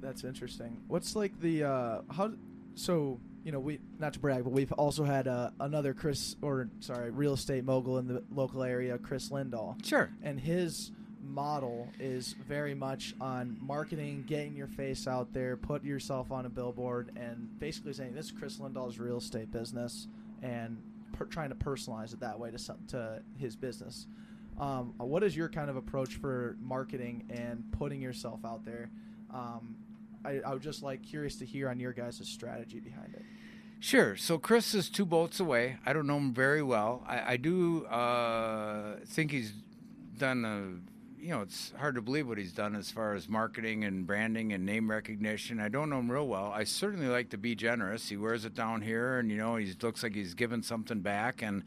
[0.00, 0.76] That's interesting.
[0.88, 2.32] What's like the uh, how?
[2.74, 6.68] So you know, we not to brag, but we've also had uh, another Chris or
[6.80, 10.10] sorry, real estate mogul in the local area, Chris Lindahl, Sure.
[10.22, 10.90] and his
[11.26, 16.48] model is very much on marketing, getting your face out there, put yourself on a
[16.48, 20.08] billboard, and basically saying this is Chris Lindahl's real estate business,
[20.42, 20.80] and
[21.12, 24.06] per- trying to personalize it that way to to his business.
[24.58, 28.90] Um, what is your kind of approach for marketing and putting yourself out there?
[29.32, 29.76] Um,
[30.24, 33.22] I, I would just like curious to hear on your guys' strategy behind it.
[33.80, 34.16] Sure.
[34.16, 35.76] So Chris is two boats away.
[35.84, 37.04] I don't know him very well.
[37.06, 39.52] I, I do uh, think he's
[40.16, 40.93] done a.
[41.24, 44.52] You know, it's hard to believe what he's done as far as marketing and branding
[44.52, 45.58] and name recognition.
[45.58, 46.52] I don't know him real well.
[46.54, 48.10] I certainly like to be generous.
[48.10, 51.40] He wears it down here, and you know, he looks like he's given something back.
[51.40, 51.62] And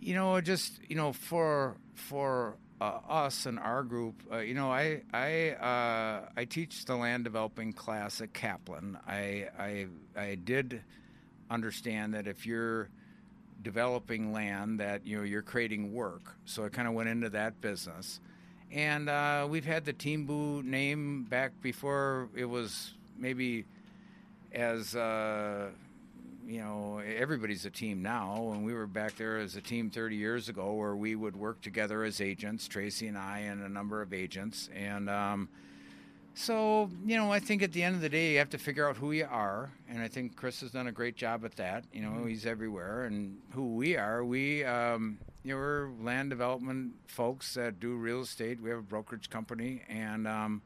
[0.00, 4.72] you know, just you know, for for uh, us and our group, uh, you know,
[4.72, 8.98] I I uh, I teach the land developing class at Kaplan.
[9.06, 9.86] I I
[10.16, 10.82] I did
[11.48, 12.88] understand that if you're
[13.62, 17.60] developing land that you know you're creating work so i kind of went into that
[17.60, 18.18] business
[18.72, 23.64] and uh, we've had the team boo name back before it was maybe
[24.52, 25.70] as uh,
[26.50, 28.50] you know, everybody's a team now.
[28.52, 31.60] And we were back there as a team 30 years ago, where we would work
[31.60, 34.68] together as agents, Tracy and I, and a number of agents.
[34.74, 35.48] And um,
[36.34, 38.88] so, you know, I think at the end of the day, you have to figure
[38.88, 41.84] out who you are, and I think Chris has done a great job at that.
[41.92, 46.92] You know, he's everywhere, and who we are, we, um, you know, we're land development
[47.06, 48.60] folks that do real estate.
[48.60, 50.62] We have a brokerage company, and um,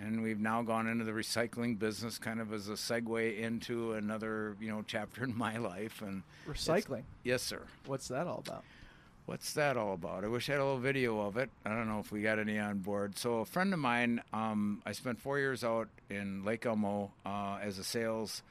[0.00, 4.56] and we've now gone into the recycling business, kind of as a segue into another,
[4.60, 6.02] you know, chapter in my life.
[6.02, 7.02] And Recycling.
[7.24, 7.62] yes, sir.
[7.86, 8.62] What's that all about?
[9.28, 10.24] What's that all about?
[10.24, 11.50] I wish I had a little video of it.
[11.62, 13.18] I don't know if we got any on board.
[13.18, 17.58] So a friend of mine, um, I spent four years out in Lake Elmo uh,
[17.62, 18.42] as a sales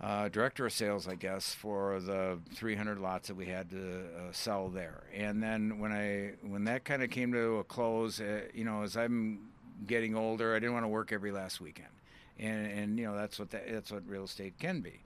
[0.00, 4.32] uh, director of sales, I guess, for the 300 lots that we had to uh,
[4.32, 5.04] sell there.
[5.14, 8.82] And then when I when that kind of came to a close, uh, you know,
[8.82, 9.50] as I'm
[9.86, 11.94] getting older, I didn't want to work every last weekend,
[12.40, 15.00] and and you know that's what that, that's what real estate can be.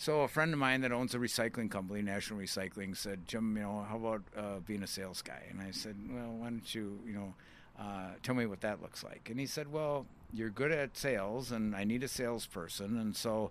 [0.00, 3.62] So a friend of mine that owns a recycling company, National Recycling, said, "Jim, you
[3.62, 6.98] know, how about uh, being a sales guy?" And I said, "Well, why don't you,
[7.06, 7.34] you know,
[7.78, 11.52] uh, tell me what that looks like?" And he said, "Well, you're good at sales,
[11.52, 13.50] and I need a salesperson, and so."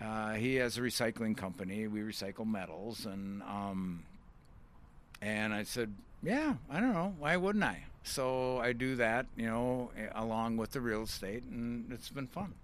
[0.00, 1.88] Uh, he has a recycling company.
[1.88, 4.04] We recycle metals, and um,
[5.20, 7.84] and I said, yeah, I don't know, why wouldn't I?
[8.04, 12.54] So I do that, you know, along with the real estate, and it's been fun.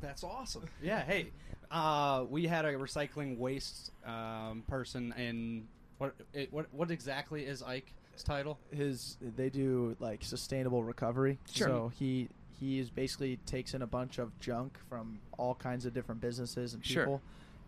[0.00, 0.68] That's awesome.
[0.82, 1.02] Yeah.
[1.02, 1.28] Hey,
[1.70, 5.66] uh, we had a recycling waste um, person, and
[5.98, 8.58] what it, what what exactly is Ike's title?
[8.70, 11.38] His they do like sustainable recovery.
[11.52, 11.68] Sure.
[11.68, 15.94] So he he is basically takes in a bunch of junk from all kinds of
[15.94, 17.04] different businesses and Sure.
[17.04, 17.22] people,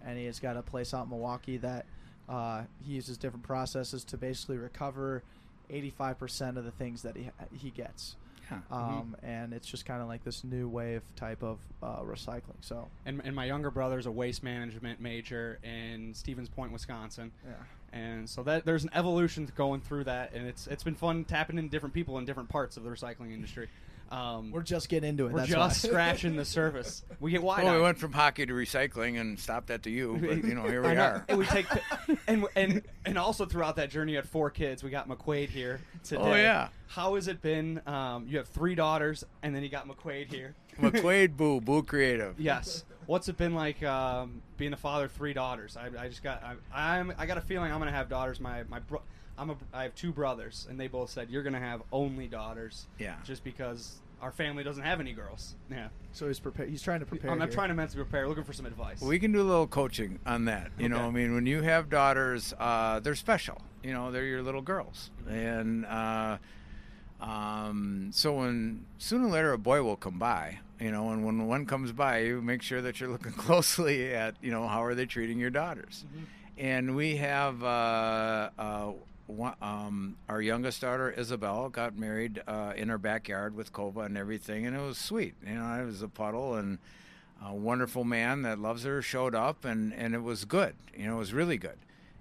[0.04, 1.86] and he has got a place out in Milwaukee that
[2.28, 5.22] uh, he uses different processes to basically recover
[5.68, 8.16] eighty five percent of the things that he he gets.
[8.50, 8.58] Yeah.
[8.70, 12.56] Um, and it's just kind of like this new wave type of uh, recycling.
[12.60, 17.30] So And, and my younger brother's a waste management major in Stevens Point, Wisconsin.
[17.46, 17.54] yeah,
[17.92, 21.58] And so that there's an evolution going through that, and it's it's been fun tapping
[21.58, 23.68] in different people in different parts of the recycling industry.
[24.10, 25.32] Um, we're just getting into it.
[25.32, 25.88] we're that's just why.
[25.90, 27.04] scratching the surface.
[27.20, 27.62] We get wide.
[27.64, 30.64] Well, we went from hockey to recycling and stopped at the U, but you know,
[30.64, 31.02] here we know.
[31.02, 31.24] are.
[31.28, 31.66] And we take,
[32.26, 34.82] and and and also throughout that journey, you had four kids.
[34.82, 36.20] We got McQuaid here today.
[36.20, 36.68] Oh, yeah.
[36.88, 37.80] How has it been?
[37.86, 40.54] Um, you have three daughters, and then you got McQuaid here.
[40.80, 42.34] McQuaid Boo, Boo Creative.
[42.38, 42.84] Yes.
[43.06, 45.76] What's it been like um, being the father of three daughters?
[45.76, 48.40] I, I just got I, I'm I got a feeling I'm gonna have daughters.
[48.40, 49.02] My my bro,
[49.38, 52.86] I'm a I have two brothers, and they both said you're gonna have only daughters.
[52.98, 53.16] Yeah.
[53.24, 55.54] Just because our family doesn't have any girls.
[55.70, 55.88] Yeah.
[56.12, 56.68] So he's prepared.
[56.68, 57.30] He's trying to prepare.
[57.30, 57.54] I'm not here.
[57.54, 58.28] trying to mentally prepare.
[58.28, 59.00] Looking for some advice.
[59.00, 60.70] We can do a little coaching on that.
[60.78, 63.62] You know, I mean, when you have daughters, uh, they're special.
[63.82, 66.36] You know, they're your little girls, and uh,
[67.20, 70.58] um, so when sooner or later a boy will come by.
[70.80, 74.34] You know, and when one comes by, you make sure that you're looking closely at
[74.42, 76.04] you know how are they treating your daughters.
[76.56, 78.96] And we have uh, uh, one,
[79.60, 84.66] um, our youngest daughter Isabel got married uh, in her backyard with Kova and everything,
[84.66, 85.34] and it was sweet.
[85.46, 86.78] You know, it was a puddle and
[87.44, 91.16] a wonderful man that loves her showed up and, and it was good you know
[91.16, 91.78] it was really good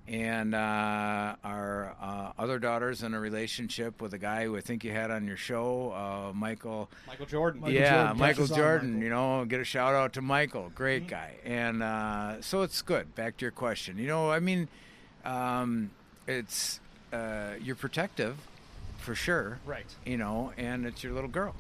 [0.10, 4.84] and uh, our uh, other daughter's in a relationship with a guy who I think
[4.84, 6.90] you had on your show, uh, Michael.
[7.06, 7.62] Michael Jordan.
[7.62, 8.94] Michael yeah, Jordan Michael Jordan.
[8.94, 9.04] Michael.
[9.04, 10.72] You know, get a shout out to Michael.
[10.74, 11.36] Great guy.
[11.46, 13.14] And uh, so it's good.
[13.14, 14.00] Back to your question.
[14.00, 14.68] You know, I mean,
[15.26, 15.92] um,
[16.26, 16.80] it's
[17.12, 18.38] uh, you're protective,
[18.98, 19.60] for sure.
[19.66, 19.86] Right.
[20.06, 21.56] You know, and it's your little girl.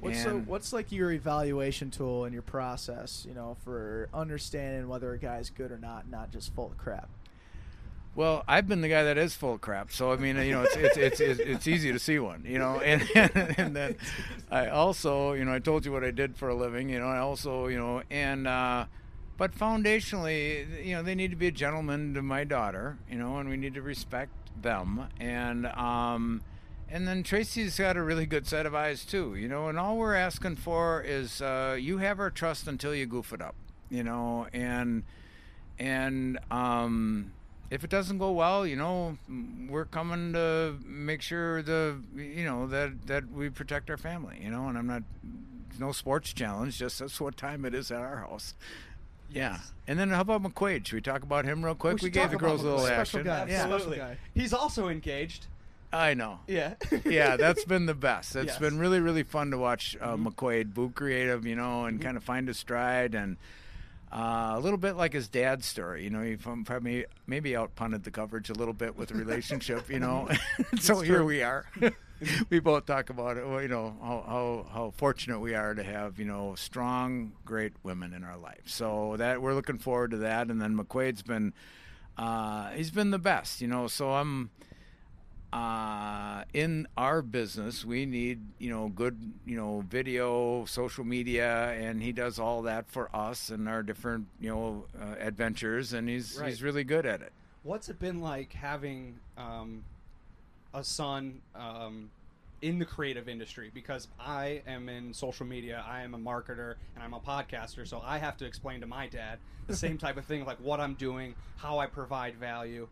[0.00, 3.26] What's so, what's like your evaluation tool and your process?
[3.28, 7.10] You know, for understanding whether a guy's good or not, not just full of crap.
[8.14, 10.62] Well, I've been the guy that is full of crap, so I mean, you know,
[10.62, 13.96] it's it's it's it's, it's easy to see one, you know, and and then
[14.50, 17.06] I also, you know, I told you what I did for a living, you know,
[17.06, 18.86] I also, you know, and uh,
[19.36, 23.36] but foundationally, you know, they need to be a gentleman to my daughter, you know,
[23.38, 26.42] and we need to respect them, and um,
[26.88, 29.96] and then Tracy's got a really good set of eyes too, you know, and all
[29.96, 33.54] we're asking for is uh, you have our trust until you goof it up,
[33.88, 35.04] you know, and
[35.78, 37.32] and um,
[37.70, 39.16] if it doesn't go well, you know,
[39.68, 44.50] we're coming to make sure the you know that that we protect our family, you
[44.50, 44.68] know.
[44.68, 45.04] And I'm not
[45.78, 48.54] no sports challenge, just that's what time it is at our house.
[49.32, 49.58] Yeah.
[49.86, 50.86] And then how about McQuaid?
[50.86, 51.94] Should we talk about him real quick?
[51.94, 52.90] We should gave the girls a little McQuaid.
[52.90, 53.22] action.
[53.24, 53.46] Guy.
[53.48, 53.58] Yeah.
[53.60, 53.98] Special Absolutely.
[53.98, 54.16] guy.
[54.34, 55.46] He's also engaged.
[55.92, 56.38] I know.
[56.46, 56.74] Yeah.
[57.04, 58.36] yeah, that's been the best.
[58.36, 58.58] It's Yes.
[58.58, 62.22] been really, really fun to watch uh, McQuaid, Boo Creative, you know, and kind of
[62.22, 63.36] find his stride and
[64.12, 66.04] uh, a little bit like his dad's story.
[66.04, 69.90] You know, he probably maybe out punted the coverage a little bit with the relationship,
[69.90, 70.28] you know.
[70.80, 71.66] so here we are.
[72.50, 73.44] we both talk about it.
[73.62, 78.12] You know how, how how fortunate we are to have you know strong, great women
[78.12, 78.62] in our life.
[78.66, 80.48] So that we're looking forward to that.
[80.48, 81.52] And then McQuaid's been
[82.16, 83.60] uh, he's been the best.
[83.60, 84.50] You know, so I'm
[85.52, 92.02] uh, in our business, we need you know good you know video, social media, and
[92.02, 96.38] he does all that for us and our different you know uh, adventures, and he's
[96.38, 96.48] Right.
[96.48, 97.32] he's really good at it.
[97.62, 99.84] What's it been like having um,
[100.74, 102.10] a son um,
[102.62, 103.70] in the creative industry?
[103.72, 108.02] Because I am in social media, I am a marketer, and I'm a podcaster, so
[108.04, 110.94] I have to explain to my dad the same type of thing, like what I'm
[110.94, 112.88] doing, how I provide value.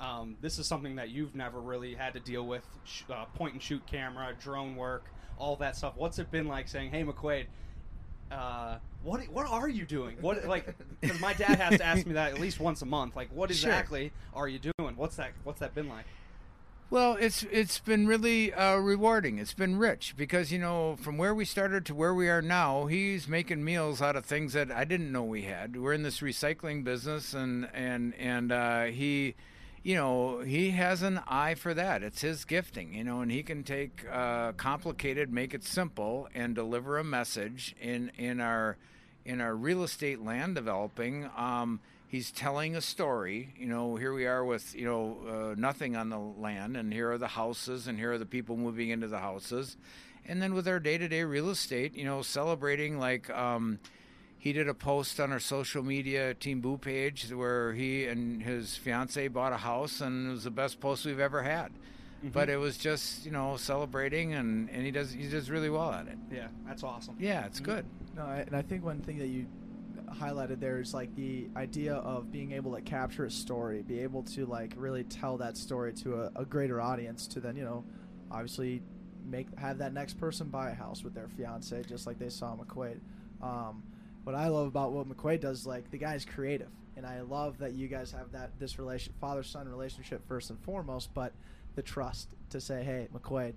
[0.00, 3.52] Um, this is something that you've never really had to deal with: sh- uh, point
[3.52, 5.04] and shoot camera, drone work,
[5.38, 5.92] all that stuff.
[5.96, 7.46] What's it been like saying, "Hey, McQuaid"?
[8.30, 10.16] uh, what what are you doing?
[10.20, 10.74] What like?
[11.00, 13.14] Because my dad has to ask me that at least once a month.
[13.16, 13.70] Like, what Sure.
[13.70, 14.96] exactly are you doing?
[14.96, 15.32] What's that?
[15.44, 16.04] What's that been like?
[16.92, 19.38] Well, it's it's been really uh, rewarding.
[19.38, 22.84] It's been rich because you know from where we started to where we are now,
[22.84, 25.74] he's making meals out of things that I didn't know we had.
[25.74, 29.36] We're in this recycling business, and and and uh, he,
[29.82, 32.02] you know, he has an eye for that.
[32.02, 36.54] It's his gifting, you know, and he can take uh, complicated, make it simple, and
[36.54, 38.76] deliver a message in in our
[39.24, 41.30] in our real estate land developing.
[41.38, 41.80] Um,
[42.12, 43.54] he's telling a story.
[43.56, 47.10] You know, here we are with you know uh, nothing on the land, and here
[47.10, 49.76] are the houses, and here are the people moving into the houses,
[50.26, 53.28] and then with our day-to-day real estate, you know, celebrating like.
[53.30, 53.80] Um,
[54.38, 58.76] he did a post on our social media Team Boo page where he and his
[58.76, 61.70] fiance bought a house, and it was the best post we've ever had.
[62.24, 65.92] But it was just you know celebrating, and, and he does he does really well
[65.92, 66.18] at it.
[66.28, 67.14] Yeah, that's awesome.
[67.20, 67.86] Yeah, it's good.
[68.16, 69.46] No, I, and I think one thing that you
[70.12, 74.22] highlighted there is like the idea of being able to capture a story, be able
[74.24, 77.84] to like really tell that story to a, a greater audience, to then you know,
[78.30, 78.82] obviously
[79.24, 82.56] make have that next person buy a house with their fiance, just like they saw
[82.56, 83.00] McQuaid.
[83.42, 83.82] Um,
[84.24, 87.58] what I love about what McQuaid does, is like the guy's creative, and I love
[87.58, 91.32] that you guys have that this relation father son relationship first and foremost, but
[91.74, 93.54] the trust to say, hey, McQuaid,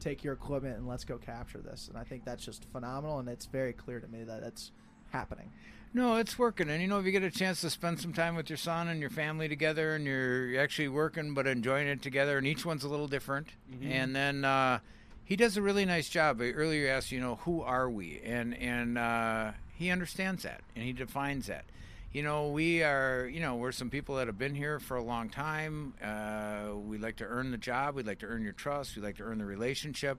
[0.00, 1.88] take your equipment and let's go capture this.
[1.88, 4.72] And I think that's just phenomenal, and it's very clear to me that that's
[5.10, 5.50] happening.
[5.94, 8.36] No, it's working, and you know if you get a chance to spend some time
[8.36, 12.36] with your son and your family together, and you're actually working but enjoying it together,
[12.38, 13.48] and each one's a little different,
[13.82, 14.78] and then uh,
[15.24, 16.40] he does a really nice job.
[16.40, 20.84] Earlier, you asked, you know, who are we, and and uh, he understands that and
[20.84, 21.64] he defines that.
[22.12, 25.02] You know, we are, you know, we're some people that have been here for a
[25.02, 25.94] long time.
[26.02, 27.94] Uh, we like to earn the job.
[27.94, 28.96] We like to earn your trust.
[28.96, 30.18] We like to earn the relationship.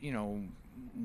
[0.00, 0.42] You know,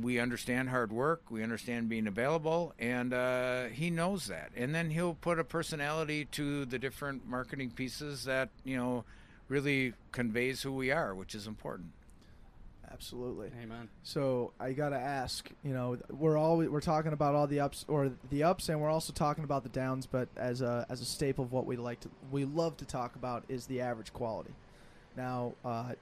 [0.02, 1.24] we understand hard work.
[1.30, 4.52] We understand being available, and uh, he knows that.
[4.56, 9.06] And then he'll put a personality to the different marketing pieces that you know
[9.48, 11.92] really conveys who we are, which is important.
[12.92, 13.52] Absolutely.
[13.62, 13.90] Amen.
[14.04, 18.12] So I gotta ask, you know, we're all we're talking about all the ups or
[18.30, 20.06] the ups, and we're also talking about the downs.
[20.06, 23.16] But as a as a staple of what we like to we love to talk
[23.16, 24.54] about is the average quality.
[25.18, 25.94] Now, uh,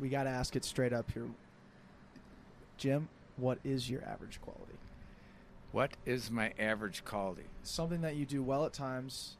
[0.00, 1.28] we gotta ask it straight up here,
[2.76, 3.08] Jim.
[3.36, 4.78] What is your average quality?
[5.72, 7.42] What is my average quality?
[7.62, 9.36] Something that you do well at times,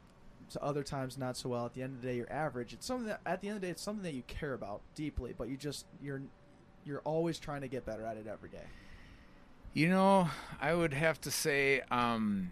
[0.50, 1.64] to other times not so well.
[1.66, 2.72] At the end of the day, you're average.
[2.72, 4.82] It's something that at the end of the day, it's something that you care about
[4.94, 6.20] deeply, but you just you're
[6.84, 8.64] you're always trying to get better at it every day.
[9.72, 10.28] You know,
[10.60, 12.50] I would have to say, um,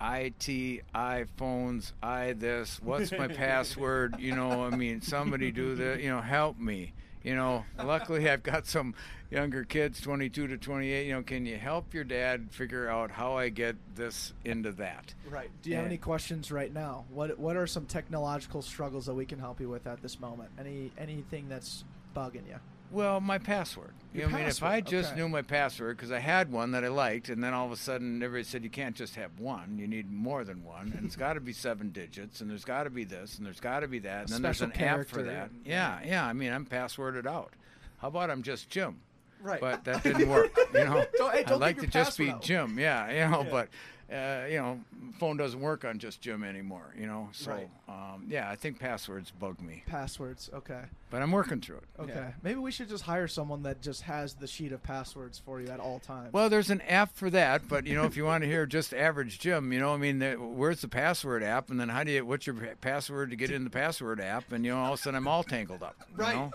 [0.00, 2.80] IT, iPhones, I this.
[2.82, 4.16] What's my password?
[4.18, 6.00] You know, I mean, somebody do that.
[6.00, 6.92] you know, help me.
[7.22, 8.94] You know, luckily I've got some
[9.30, 11.06] younger kids, 22 to 28.
[11.06, 15.14] You know, can you help your dad figure out how I get this into that?
[15.30, 15.50] Right.
[15.62, 17.04] Do you have any questions right now?
[17.10, 20.50] What What are some technological struggles that we can help you with at this moment?
[20.58, 22.58] Any anything that's bugging you?
[22.92, 23.92] Well, my password.
[24.12, 25.20] You Your I mean, if I just okay.
[25.20, 27.76] knew my password because I had one that I liked, and then all of a
[27.76, 31.16] sudden everybody said you can't just have one, you need more than one, and it's
[31.16, 33.88] got to be seven digits, and there's got to be this, and there's got to
[33.88, 35.50] be that, and then there's an app for that.
[35.64, 36.26] Yeah, yeah.
[36.26, 37.54] I mean, I'm passworded out.
[37.98, 39.00] How about I'm just Jim?
[39.40, 39.60] Right.
[39.60, 40.54] But that didn't work.
[40.74, 42.42] You know, Don't- hey, I'd don't like to just be out.
[42.42, 42.78] Jim.
[42.78, 43.68] Yeah, you know, but.
[44.12, 44.80] Uh, you know,
[45.18, 46.94] phone doesn't work on just Jim anymore.
[46.98, 47.70] You know, so Right.
[47.88, 50.50] um, yeah, I think passwords bug me, Passwords.
[50.52, 50.82] Okay.
[51.10, 51.84] but I'm working through it.
[52.00, 52.12] Okay.
[52.14, 52.32] Yeah.
[52.42, 55.68] Maybe we should just hire someone that just has the sheet of passwords for you
[55.68, 56.32] at all times.
[56.32, 58.92] Well, there's an app for that, but you know, if you want to hear just
[58.92, 62.12] average Jim, you know, I mean, the, where's the password app, and then how do
[62.12, 64.98] you, what's your password to get in the password app, and you know, all of
[64.98, 65.96] a sudden I'm all tangled up.
[66.10, 66.34] you Right.
[66.36, 66.52] know?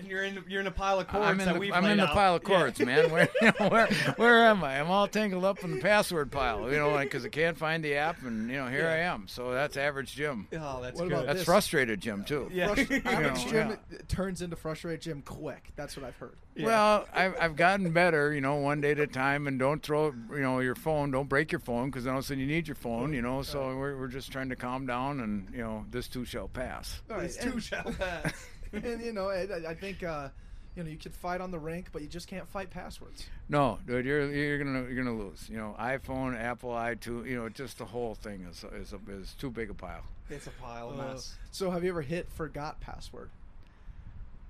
[0.00, 1.84] And you're in you're in a pile of cords I'm in that the, we've I'm
[1.84, 2.58] laid in the pile of Yeah.
[2.58, 3.10] cords, man.
[3.12, 3.86] Where, you know, where
[4.16, 4.80] where am I?
[4.80, 7.94] I'm all tangled up in the password pile, you know, because I can't find the
[7.96, 9.28] app, and you know, here I am.
[9.28, 10.48] So that's average Jim.
[10.54, 11.12] Oh, that's What good.
[11.12, 11.46] about That's this?
[11.46, 12.48] frustrated Jim too.
[12.52, 12.68] yeah.
[12.74, 13.98] Frust- average know, Jim yeah.
[14.08, 15.70] turns into frustrated Jim quick.
[15.76, 16.36] That's what I've heard.
[16.58, 20.06] Well, I've, I've gotten better, you know, one day at a time, and don't throw,
[20.30, 21.10] you know, your phone.
[21.10, 23.22] Don't break your phone because then all of a sudden you need your phone, you
[23.22, 23.40] know.
[23.42, 27.00] So we're, we're just trying to calm down, and you know, this too shall pass.
[27.10, 28.32] All right, These two and- shall pass.
[28.84, 30.28] and you know, I, I think uh,
[30.76, 33.26] you know you could fight on the rink, but you just can't fight passwords.
[33.48, 35.48] No, dude, you're you're gonna you're gonna lose.
[35.50, 39.34] You know, iPhone, Apple, iTunes, you know, just the whole thing is is a, is
[39.38, 40.04] too big a pile.
[40.28, 41.34] It's a pile of Uh, mess.
[41.50, 43.30] so have you ever hit forgot password?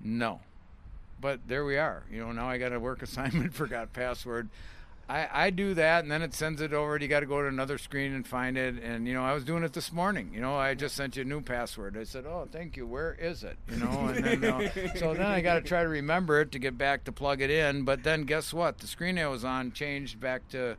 [0.03, 0.41] No,
[1.21, 2.05] but there we are.
[2.11, 4.49] You know, now I got a work assignment, forgot password.
[5.11, 6.97] I, I do that, and then it sends it over.
[6.97, 8.81] You got to go to another screen and find it.
[8.81, 10.31] And you know, I was doing it this morning.
[10.33, 11.97] You know, I just sent you a new password.
[11.99, 12.87] I said, "Oh, thank you.
[12.87, 15.89] Where is it?" You know, and then uh, so then I got to try to
[15.89, 17.83] remember it to get back to plug it in.
[17.83, 18.79] But then guess what?
[18.79, 20.77] The screen I was on changed back to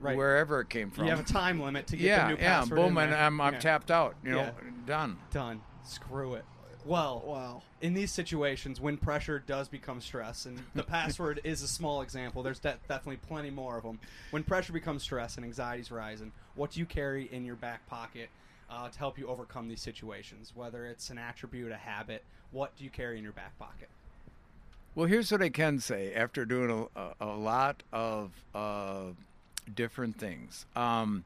[0.00, 0.16] Right.
[0.16, 1.04] wherever it came from.
[1.04, 2.58] You have a time limit to get yeah, the new yeah.
[2.58, 2.76] password.
[2.78, 3.14] Boom, and.
[3.14, 3.60] I'm I'm Yeah.
[3.60, 4.16] tapped out.
[4.22, 4.50] You know, Yeah.
[4.84, 5.16] done.
[5.30, 5.62] Done.
[5.84, 6.44] Screw it.
[6.84, 7.62] Well, Wow.
[7.80, 12.42] in these situations when pressure does become stress and the password is a small example
[12.42, 13.98] there's de- definitely plenty more of them
[14.30, 18.28] when pressure becomes stress and anxiety's rising what do you carry in your back pocket
[18.70, 22.22] uh, to help you overcome these situations whether it's an attribute a habit
[22.52, 23.88] what do you carry in your back pocket
[24.94, 29.12] Well, here's what I can say after doing a, a, a lot of uh,
[29.74, 30.66] different things.
[30.76, 31.24] Um,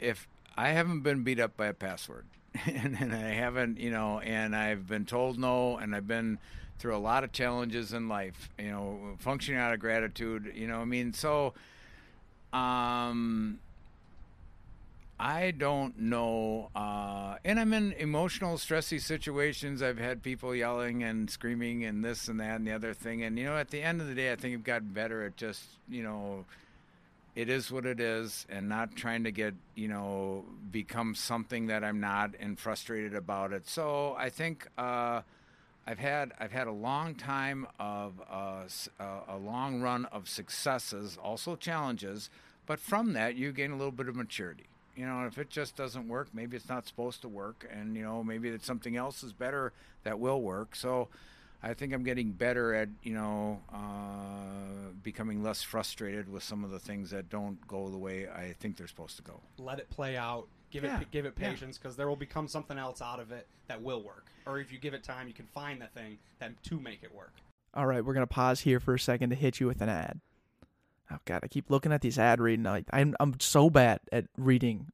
[0.00, 2.24] if I haven't been beat up by a password,
[2.66, 6.38] and, and I haven't, you know, and I've been told no, and I've been
[6.78, 10.80] through a lot of challenges in life, you know, functioning out of gratitude, you know,
[10.80, 11.54] I mean, so,
[12.52, 13.58] um,
[15.22, 16.70] I don't know.
[16.74, 19.80] Uh, and I'm in emotional, stressy situations.
[19.80, 23.22] I've had people yelling and screaming and this and that and the other thing.
[23.22, 25.36] And, you know, at the end of the day, I think I've gotten better at
[25.36, 26.44] just, you know,
[27.34, 31.82] it is what it is and not trying to get, you know, become something that
[31.82, 33.68] I'm not and frustrated about it.
[33.68, 35.22] So I think, uh,
[35.86, 38.64] I've had I've had a long time of uh,
[39.00, 42.30] uh, a long run of successes, also challenges,
[42.66, 44.66] but from that you gain a little bit of maturity.
[44.96, 48.02] You know, if it just doesn't work, maybe it's not supposed to work, and you
[48.02, 49.72] know maybe that something else is better
[50.04, 50.76] that will work.
[50.76, 51.08] So,
[51.62, 56.70] I think I'm getting better at you know uh, becoming less frustrated with some of
[56.70, 59.40] the things that don't go the way I think they're supposed to go.
[59.58, 62.78] let it play out give Yeah, it give it patience because there will become something
[62.78, 65.46] else out of it that will work or if you give it time you can
[65.46, 67.34] find the thing that to make it work
[67.74, 70.20] All right, we're gonna pause here for a second to hit you with an ad.
[71.10, 72.64] Oh god, I keep looking at these ad reading.
[72.64, 74.88] Like I'm I'm so bad at reading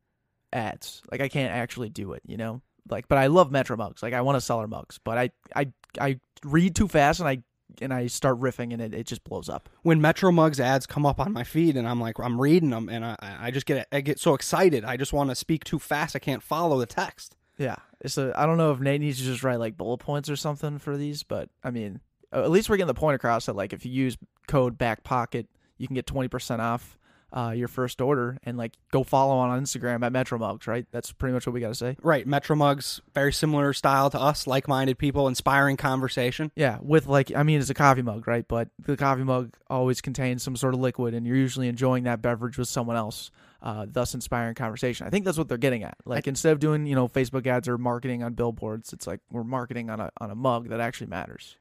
[0.53, 1.03] ads.
[1.11, 2.61] Like I can't actually do it, you know.
[2.91, 4.03] Like, but I love Metro mugs.
[4.03, 5.69] Like I want to sell our mugs, but I I
[6.01, 7.43] I read too fast and I
[7.83, 9.69] and I start riffing and it, it just blows up.
[9.83, 12.89] when Metro Mugs ads come up on my feed and I'm like I'm reading them
[12.89, 15.79] and I I just get I get so excited I just want to speak too
[15.79, 17.37] fast I can't follow the text.
[17.59, 18.33] Yeah, it's a.
[18.37, 20.97] I don't know if Nate needs to just write like bullet points or something for
[20.97, 22.01] these, but I mean,
[22.33, 24.17] at least we're getting the point across that like if you use
[24.47, 26.97] code back pocket, you can get twenty percent off
[27.33, 30.67] uh, your first order, and like go follow on Instagram at Metro Mugs.
[30.67, 31.97] Right, that's pretty much what we got to say.
[32.03, 36.51] Right, Metro Mugs very similar style to us, like-minded people, inspiring conversation.
[36.57, 38.47] Yeah, with like I mean, it's a coffee mug, right?
[38.47, 42.23] But the coffee mug always contains some sort of liquid, and you're usually enjoying that
[42.23, 43.31] beverage with someone else,
[43.63, 45.07] uh, thus inspiring conversation.
[45.07, 45.97] I think that's what they're getting at.
[46.05, 49.45] Like instead of doing you know Facebook ads or marketing on billboards, it's like we're
[49.45, 51.57] marketing on a on a mug that actually matters.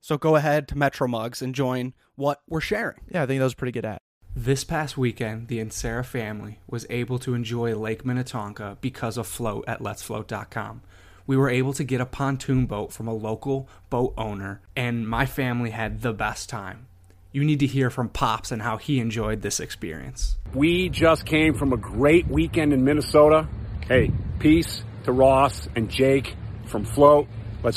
[0.00, 2.98] So go ahead to Metro Mugs and join what we're sharing.
[3.08, 4.00] Yeah, I think that was a pretty good ad.
[4.34, 9.64] This past weekend, the Insera family was able to enjoy Lake Minnetonka because of Float
[9.68, 10.80] at letsfloat.com.
[11.26, 15.26] We were able to get a pontoon boat from a local boat owner, and my
[15.26, 16.86] family had the best time.
[17.30, 20.38] You need to hear from Pops and how he enjoyed this experience.
[20.54, 23.46] We just came from a great weekend in Minnesota.
[23.86, 27.28] Hey, peace to Ross and Jake from Float.
[27.62, 27.76] Let's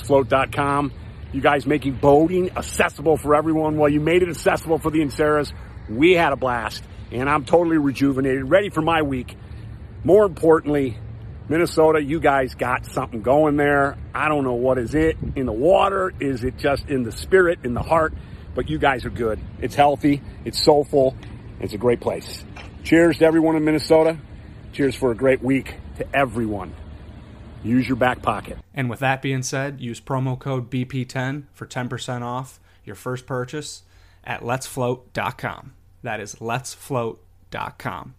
[1.33, 3.77] You guys making boating accessible for everyone.
[3.77, 5.51] Well, you made it accessible for the Inseras.
[5.89, 9.37] We had a blast and I'm totally rejuvenated, ready for my week.
[10.03, 10.97] More importantly,
[11.47, 13.97] Minnesota, you guys got something going there.
[14.13, 16.13] I don't know what is it in the water.
[16.19, 18.13] Is it just in the spirit, in the heart?
[18.55, 19.39] But you guys are good.
[19.59, 20.21] It's healthy.
[20.43, 21.15] It's soulful.
[21.59, 22.43] It's a great place.
[22.83, 24.17] Cheers to everyone in Minnesota.
[24.73, 26.73] Cheers for a great week to everyone.
[27.63, 28.57] Use your back pocket.
[28.73, 33.83] And with that being said, use promo code BP10 for 10% off your first purchase
[34.25, 35.73] at letsfloat.com.
[36.03, 38.15] That is letsfloat.com.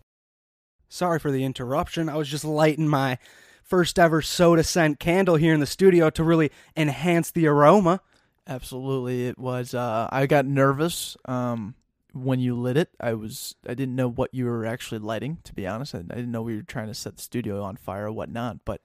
[0.88, 2.08] Sorry for the interruption.
[2.08, 3.18] I was just lighting my
[3.62, 8.00] first ever Sota Scent candle here in the studio to really enhance the aroma.
[8.46, 9.74] Absolutely, it was.
[9.74, 11.74] Uh, I got nervous um,
[12.12, 12.90] when you lit it.
[13.00, 13.56] I was.
[13.68, 15.38] I didn't know what you were actually lighting.
[15.44, 17.76] To be honest, I, I didn't know we were trying to set the studio on
[17.76, 18.64] fire or whatnot.
[18.64, 18.82] But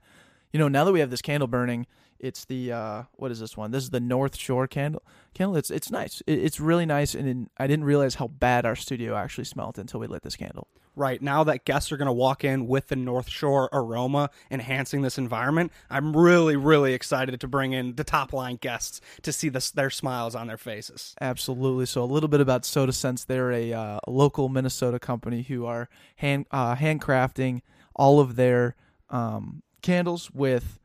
[0.52, 1.86] you know, now that we have this candle burning,
[2.22, 3.72] it's the uh, what is this one?
[3.72, 5.04] This is the North Shore candle.
[5.34, 5.58] Candle.
[5.58, 6.22] It's it's nice.
[6.28, 9.78] It, it's really nice, and in, I didn't realize how bad our studio actually smelled
[9.78, 10.68] until we lit this candle.
[10.94, 15.02] Right now that guests are going to walk in with the North Shore aroma enhancing
[15.02, 19.48] this environment, I'm really, really excited to bring in the top line guests to see
[19.48, 21.16] this, their smiles on their faces.
[21.22, 21.86] Absolutely.
[21.86, 23.24] So a little bit about Sota Scents.
[23.24, 27.62] They're a, uh, local Minnesota company who are hand uh, handcrafting
[27.96, 28.76] all of their
[29.10, 30.81] um, candles with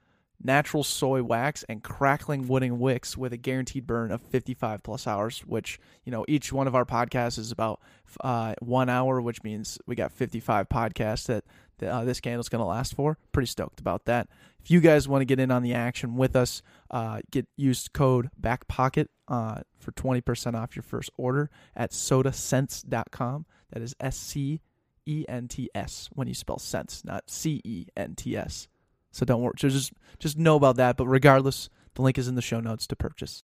[0.47, 5.41] natural soy wax and crackling wooden wicks with a guaranteed burn of 55 plus hours.
[5.41, 7.81] Which you know each one of our podcasts is about
[8.23, 11.45] uh, one hour, which means we got 55 podcasts that.
[11.83, 13.19] Uh, this candle's going to last for.
[13.33, 14.29] Pretty stoked about that.
[14.63, 17.87] If you guys want to get in on the action with us, uh, get use
[17.87, 23.45] code backpocket uh, for 20% off your first order at sotascents.com.
[23.73, 24.63] That is S C
[25.05, 28.69] E N T S when you spell sense, not C E N T S.
[29.17, 29.55] So don't worry.
[29.59, 30.97] So just just know about that.
[30.97, 33.43] But regardless, the link is in the show notes to purchase.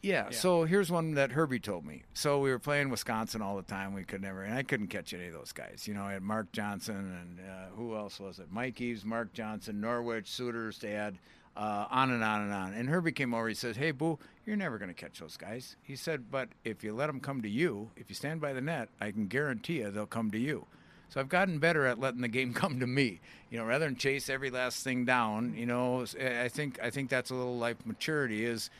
[0.00, 0.36] Yeah, Yeah.
[0.36, 2.02] So here's one that Herbie told me.
[2.14, 3.92] So we were playing Wisconsin all the time.
[3.92, 5.86] We could never, and I couldn't catch any of those guys.
[5.86, 8.46] You know, I had Mark Johnson and uh, who else was it?
[8.50, 11.18] Mike Eaves, Mark Johnson, Norwich, Suters, Dad,
[11.54, 12.72] uh, on and on and on.
[12.72, 13.46] And Herbie came over.
[13.46, 16.82] He says, "Hey, Boo, you're never going to catch those guys." He said, "But if
[16.82, 19.80] you let them come to you, if you stand by the net, I can guarantee
[19.80, 20.66] you they'll come to you."
[21.12, 23.20] So I've gotten better at letting the game come to me.
[23.50, 25.54] You know, rather than chase every last thing down.
[25.54, 28.70] You know, I think I think that's a little life maturity is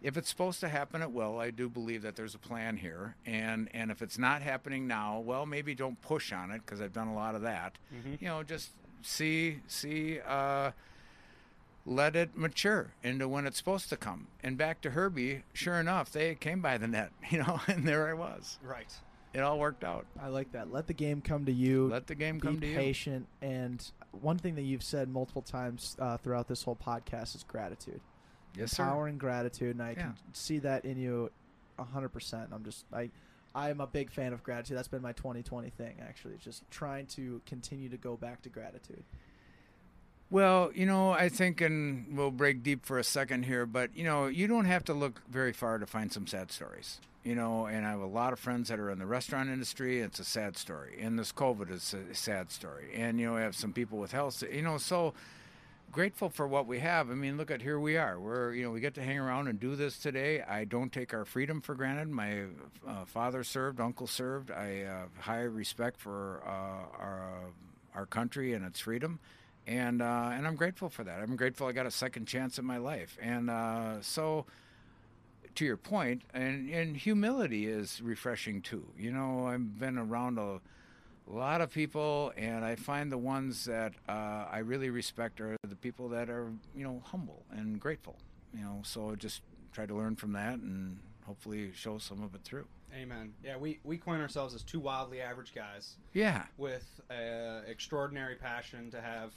[0.00, 1.38] if it's supposed to happen, it will.
[1.38, 5.18] I do believe that there's a plan here, and and if it's not happening now,
[5.18, 7.78] well, maybe don't push on it because I've done a lot of that.
[8.20, 8.70] You know, just
[9.02, 10.20] see see.
[10.20, 10.70] Uh,
[11.84, 14.28] let it mature into when it's supposed to come.
[14.40, 18.08] And back to Herbie, sure enough, they came by the net, you know, and there
[18.08, 18.60] I was.
[18.62, 18.86] Right.
[19.34, 20.04] It all worked out.
[20.20, 20.72] I like that.
[20.72, 21.88] Let the game come to you.
[21.88, 22.74] Let the game come to you.
[22.76, 23.26] patient.
[23.40, 28.00] And one thing that you've said multiple times uh, throughout this whole podcast is gratitude.
[28.56, 28.82] Yes, sir.
[28.82, 29.94] empowering gratitude, and I Yeah.
[30.02, 31.30] can see that in you,
[31.78, 32.50] hundred percent.
[32.52, 33.10] I'm just I,
[33.54, 34.76] I'm a big fan of gratitude.
[34.76, 39.02] That's been my 2020 thing actually, just trying to continue to go back to gratitude.
[40.32, 44.02] Well, you know, I think, and we'll break deep for a second here, but you
[44.02, 47.00] know, you don't have to look very far to find some sad stories.
[47.22, 50.00] You know, and I have a lot of friends that are in the restaurant industry.
[50.00, 52.92] It's a sad story, and this COVID is a sad story.
[52.94, 54.42] And you know, we have some people with health.
[54.50, 55.12] You know, so
[55.92, 57.10] grateful for what we have.
[57.10, 58.18] I mean, look at here we are.
[58.18, 60.40] We're you know we get to hang around and do this today.
[60.40, 62.08] I don't take our freedom for granted.
[62.08, 62.44] My
[62.88, 64.50] uh, father served, uncle served.
[64.50, 69.18] I have high respect for uh, our uh, our country and its freedom,
[69.66, 71.20] and uh, and I'm grateful for that.
[71.20, 74.46] I'm grateful I got a second chance in my life, and uh, so.
[75.56, 78.86] To your point, and, and humility is refreshing too.
[78.96, 80.60] You know, I've been around a,
[81.26, 85.76] lot of people, and I find the ones that uh, I really respect are the
[85.76, 88.16] people that are, you know, humble and grateful.
[88.54, 89.42] You know, so just
[89.74, 92.66] try to learn from that and hopefully show some of it through.
[92.94, 93.34] Amen.
[93.44, 98.90] Yeah, we, we coin ourselves as two wildly average guys Yeah, with uh, extraordinary passion
[98.90, 99.32] to have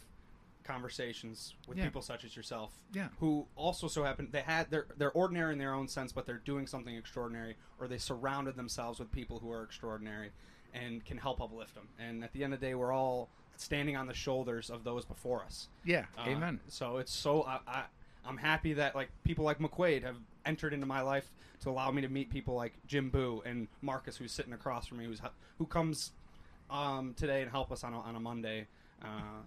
[0.65, 1.85] conversations with Yeah.
[1.85, 2.71] people such as yourself.
[2.93, 3.09] Yeah.
[3.19, 6.37] Who also so happen they had they're they're ordinary in their own sense, but they're
[6.45, 10.31] doing something extraordinary, or they surrounded themselves with people who are extraordinary
[10.73, 11.87] and can help uplift them.
[11.99, 15.05] And at the end of the day, we're all standing on the shoulders of those
[15.05, 15.69] before us.
[15.85, 16.59] yeah, Uh, amen.
[16.67, 17.83] So it's so I, I
[18.25, 22.01] I'm happy that like people like McQuaid have entered into my life to allow me
[22.01, 25.21] to meet people like Jim Boo and Marcus, who's sitting across from me, who's
[25.57, 26.11] who comes
[26.69, 28.67] um, today and help us on a, on a Monday.
[29.01, 29.41] Uh,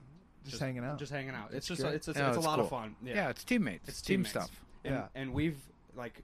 [0.47, 0.99] Just hanging out.
[0.99, 1.47] Just hanging out.
[1.47, 1.95] It's That's just great.
[1.95, 2.97] it's, it's, Yeah, it's a it's lot of fun.
[3.03, 3.89] Yeah, Yeah, it's teammates.
[3.89, 4.30] it's team teammates.
[4.30, 4.51] stuff.
[4.84, 5.07] And, Yeah.
[5.14, 5.59] and we've
[5.97, 6.22] like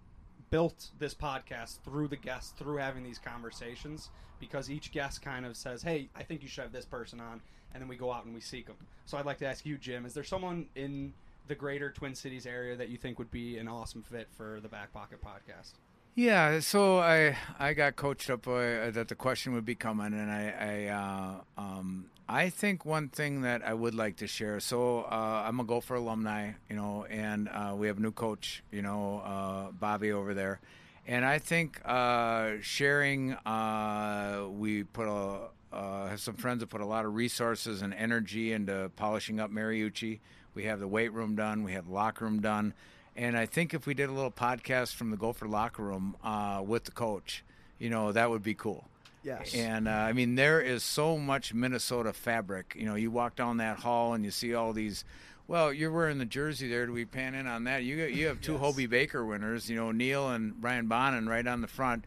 [0.50, 5.56] built this podcast through the guests, through having these conversations, because each guest kind of
[5.56, 7.40] says, "Hey, I think you should have this person on,"
[7.72, 8.76] and then we go out and we seek them.
[9.06, 11.12] So I'd like to ask you, Jim, is there someone in
[11.46, 14.68] the greater Twin Cities area that you think would be an awesome fit for the
[14.68, 15.72] Back Pocket podcast?
[16.16, 20.30] Yeah, so I I got coached up uh, that the question would be coming, and
[20.30, 24.60] I I uh, um, I think one thing that I would like to share.
[24.60, 28.62] So uh, I'm a Gopher alumni, you know, and uh, we have a new coach,
[28.70, 30.60] you know, uh, Bobby over there,
[31.04, 33.32] and I think uh, sharing.
[33.44, 37.92] Uh, we put a uh, have some friends that put a lot of resources and
[37.92, 40.20] energy into polishing up Mariucci.
[40.54, 41.64] We have the weight room done.
[41.64, 42.72] We have the locker room done.
[43.16, 46.62] And I think if we did a little podcast from the Gopher locker room uh,
[46.64, 47.44] with the coach,
[47.78, 48.88] you know, that would be cool.
[49.22, 49.54] Yes.
[49.54, 52.74] And uh, I mean, there is so much Minnesota fabric.
[52.78, 55.04] You know, you walk down that hall and you see all these
[55.46, 56.86] Well, you're wearing the jersey there.
[56.86, 57.84] Do we pan in on that?
[57.84, 58.60] You you have two Yes.
[58.60, 59.70] Hobey Baker winners.
[59.70, 62.04] You know Neal and Brian Bonin right on the front.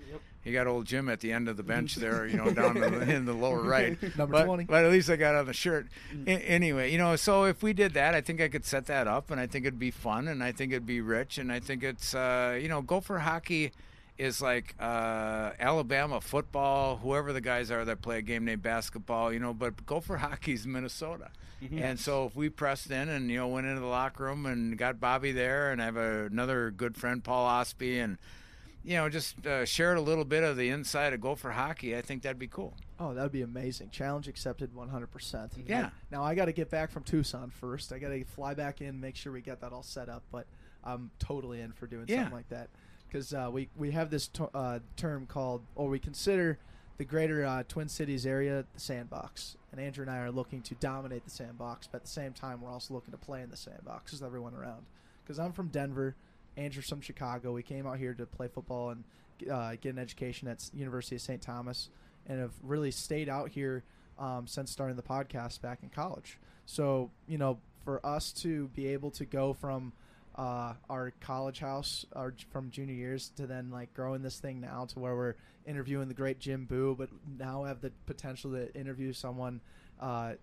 [0.48, 2.26] You got old Jim at the end of the bench there.
[2.26, 4.02] You know down in the, in the lower right.
[4.18, 4.64] Number but, 20.
[4.66, 5.88] But at least I got on the shirt.
[6.26, 9.08] A- anyway, you know, so if we did that, I think I could set that
[9.08, 11.60] up, and I think it'd be fun, and I think it'd be rich, and I
[11.60, 13.72] think it's uh, you know, Gopher hockey
[14.18, 19.32] is like uh, Alabama football, whoever the guys are that play a game named basketball,
[19.32, 21.30] you know, but Gopher hockey's Minnesota.
[21.76, 24.78] And so if we pressed in and you know went into the locker room and
[24.78, 28.20] got Bobby there, and I have a, another good friend Paul Osby, and
[28.88, 32.02] you know just uh, shared a little bit of the inside of Gopher hockey, I
[32.02, 32.74] think that'd be cool.
[33.00, 33.90] Oh, that would be amazing.
[33.92, 35.52] Challenge accepted 100%.
[35.68, 35.90] Yeah.
[36.12, 37.92] Now, I got to get back from Tucson first.
[37.94, 40.48] I got to fly back in, make sure we get that all set up, but
[40.84, 42.22] I'm totally in for doing Yeah.
[42.24, 42.70] something like that.
[43.08, 46.58] Because uh, we, we have this to, uh, term called, or we consider
[46.98, 49.58] the greater uh, Twin Cities area the sandbox.
[49.72, 52.62] And Andrew and I are looking to dominate the sandbox, but at the same time,
[52.62, 54.86] we're also looking to play in the sandbox with everyone around.
[55.24, 56.16] Because I'm from Denver,
[56.58, 57.54] Andrew's from Chicago.
[57.54, 59.04] We came out here to play football and
[59.50, 61.42] uh, get an education at University of St.
[61.42, 61.90] Thomas,
[62.26, 63.84] and have really stayed out here
[64.20, 66.38] um, since starting the podcast back in college.
[66.66, 69.94] So you know, for us to be able to go from
[70.36, 74.86] uh, our college house, our from junior years to then like growing this thing now
[74.86, 75.36] to where we're
[75.66, 79.62] interviewing the great Jim Boo, but now have the potential to interview someone
[80.00, 80.34] uh,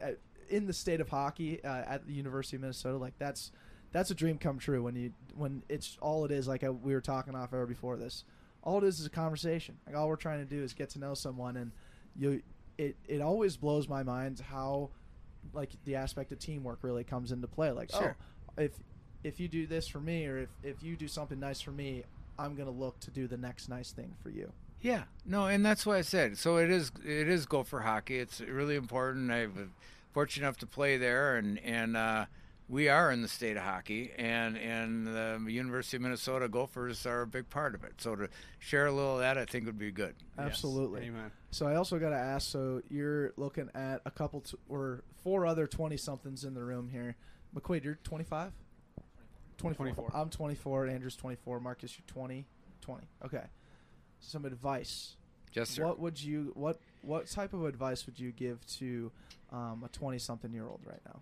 [0.00, 0.18] at,
[0.48, 2.98] in the state of hockey uh, at the University of Minnesota.
[2.98, 3.52] Like that's
[3.94, 6.46] that's a dream come true when you when it's all it is.
[6.48, 8.24] Like I, we were talking off air before this,
[8.62, 9.78] all it is is a conversation.
[9.86, 11.70] Like all we're trying to do is get to know someone, and
[12.16, 12.42] you
[12.76, 14.90] it it always blows my mind how
[15.52, 17.70] like the aspect of teamwork really comes into play.
[17.70, 18.16] Like Sure.
[18.58, 18.72] oh, if
[19.22, 22.02] if you do this for me, or if if you do something nice for me,
[22.36, 24.52] I'm gonna look to do the next nice thing for you.
[24.80, 26.36] Yeah, no, and that's why I said.
[26.36, 26.90] So it is.
[27.04, 28.18] It is Gopher hockey.
[28.18, 29.30] It's really important.
[29.30, 29.72] I'm
[30.12, 32.26] fortunate enough to play there, and and uh,
[32.68, 37.22] we are in the state of hockey, and and the University of Minnesota Gophers are
[37.22, 37.94] a big part of it.
[37.98, 40.14] So to share a little of that, I think would be good.
[40.38, 41.02] Absolutely.
[41.02, 41.30] Amen.
[41.50, 42.50] So I also got to ask.
[42.50, 46.88] So you're looking at a couple t- or four other twenty somethings in the room
[46.88, 47.16] here.
[47.54, 48.52] McQuaid, you're 25.
[49.58, 49.86] 24.
[49.86, 50.10] 24.
[50.12, 50.86] I'm 24.
[50.88, 51.60] Andrew's 24.
[51.60, 52.44] Marcus, you're 20.
[52.80, 53.04] 20.
[53.24, 53.44] Okay.
[54.18, 55.14] Some advice.
[55.52, 55.86] Yes, sir.
[55.86, 59.12] What would you what what type of advice would you give to
[59.52, 61.20] um, a 20 something year old right now?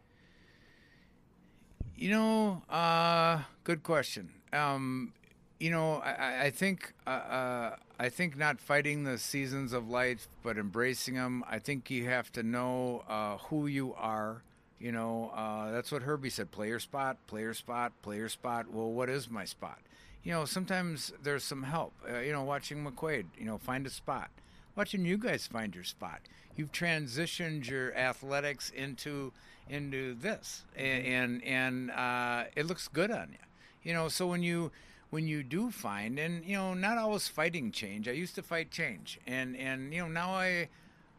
[1.96, 4.30] You know, uh, good question.
[4.52, 5.12] Um,
[5.60, 10.26] you know, I- I, think uh, uh, I think not fighting the seasons of life,
[10.42, 11.44] but embracing them.
[11.48, 14.42] I think you have to know uh, who you are.
[14.80, 18.28] You know, uh, that's what Herbie said: play your spot, play your spot, play your
[18.28, 18.72] spot.
[18.72, 19.78] Well, what is my spot?
[20.24, 21.92] You know, sometimes there's some help.
[22.08, 23.26] Uh, you know, watching McQuaid.
[23.38, 24.30] You know, find a spot.
[24.74, 26.20] Watching you guys find your spot.
[26.56, 29.32] You've transitioned your athletics into
[29.68, 33.38] into this, and and, and uh, it looks good on you.
[33.82, 34.70] You know, so when you
[35.10, 38.08] when you do find, and you know, not always fighting change.
[38.08, 40.68] I used to fight change, and and you know now I.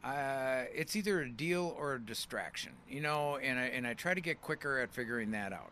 [0.03, 4.13] Uh, it's either a deal or a distraction, you know, and I, and I try
[4.13, 5.71] to get quicker at figuring that out.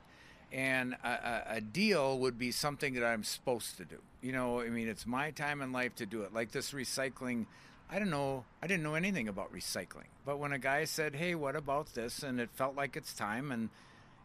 [0.54, 3.98] And a, a, a deal would be something that I'm supposed to do.
[4.22, 6.34] You know, I mean, it's my time in life to do it.
[6.34, 7.46] Like this recycling,
[7.92, 10.08] I don't know, I didn't know anything about recycling.
[10.26, 13.52] But when a guy said, "Hey, what about this?" and it felt like it's time,
[13.52, 13.70] and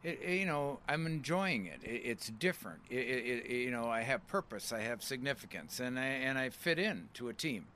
[0.05, 1.81] it, it- you know, I'm enjoying it.
[1.83, 2.81] it it's different.
[2.91, 7.29] You know, I have purpose, I have significance, and I and I fit in to
[7.29, 7.67] a team.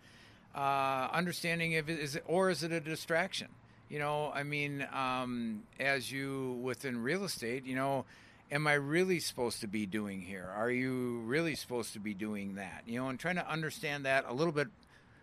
[0.54, 3.48] Uh, understanding if it is it, or is it a distraction?
[3.88, 8.04] You know, I mean, um, as you within real estate, you know,
[8.52, 10.48] am I really supposed to be doing here?
[10.56, 12.82] Are you really supposed to be doing that?
[12.86, 14.68] You know, and trying to understand that a little bit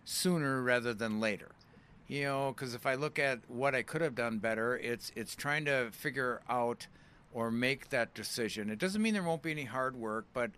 [0.07, 1.51] sooner rather than later.
[2.07, 5.35] You know, because if I look at what I could have done better, it's it's
[5.35, 6.87] trying to figure out
[7.33, 8.69] or make that decision.
[8.69, 10.51] It doesn't mean there won't be any hard work, but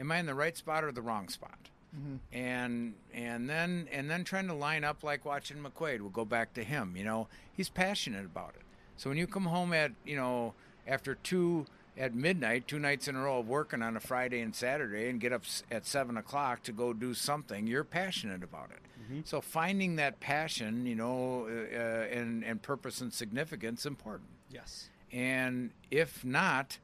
[0.00, 1.58] am I in the right spot or the wrong spot?
[1.94, 2.16] Mm-hmm.
[2.32, 6.00] And and then and then trying to line up like watching McQuaid.
[6.00, 6.96] We'll go back to him.
[6.96, 8.62] You know, he's passionate about it.
[8.96, 10.54] So when you come home at you know
[10.86, 11.66] after two
[11.96, 15.20] at midnight, two nights in a row of working on a Friday and Saturday, and
[15.20, 18.80] get up at seven o'clock to go do something, you're passionate about it.
[19.24, 24.30] So finding that passion, you know, uh, uh, and and purpose and significance important.
[24.50, 24.88] Yes.
[25.12, 26.78] And if not,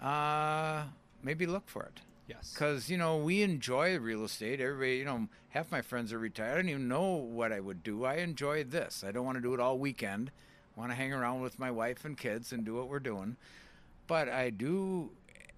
[0.00, 0.84] uh,
[1.22, 2.00] maybe look for it.
[2.26, 2.52] Yes.
[2.54, 4.60] Because, you know, we enjoy real estate.
[4.60, 6.52] Everybody, you know, half my friends are retired.
[6.52, 8.04] I don't even know what I would do.
[8.04, 9.04] I enjoy this.
[9.06, 10.30] I don't want to do it all weekend.
[10.76, 13.36] I want to hang around with my wife and kids and do what we're doing.
[14.10, 15.12] But I do,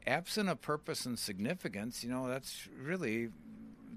[0.07, 3.31] absent a purpose and significance, you know, that's really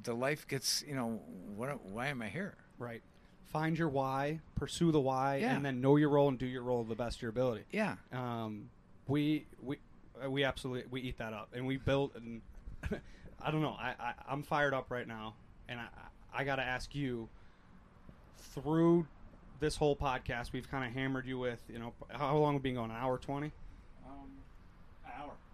[0.04, 1.22] the life gets, you know,
[1.56, 2.56] what, why am I here?
[2.80, 3.02] Right.
[3.52, 5.56] Find your why, pursue the why, yeah.
[5.56, 7.66] and then know your role and do your role to the best of your ability.
[7.72, 7.96] Yeah.
[8.14, 8.70] Um,
[9.08, 9.78] we we
[10.24, 12.12] uh, we absolutely we eat that up, and we build.
[12.16, 12.42] And
[13.42, 13.78] I don't know.
[13.80, 15.36] I, I I'm fired up right now,
[15.70, 15.86] and I
[16.34, 17.30] I got to ask you
[18.38, 19.08] through
[19.60, 22.70] this whole podcast, we've kind of hammered you with, you know, how long have we
[22.70, 22.92] been going?
[22.92, 23.52] An hour 20?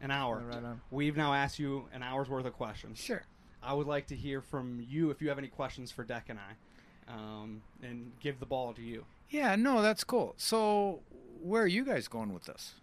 [0.01, 0.43] An hour.
[0.45, 0.81] Right on.
[0.89, 2.99] We've now asked you an hour's worth of questions.
[2.99, 3.23] Sure.
[3.63, 6.39] I would like to hear from you if you have any questions for Deck and
[6.39, 9.05] I, um, and give the ball to you.
[9.29, 10.33] Yeah, no, that's cool.
[10.37, 11.01] So,
[11.41, 12.73] where are you guys going with this?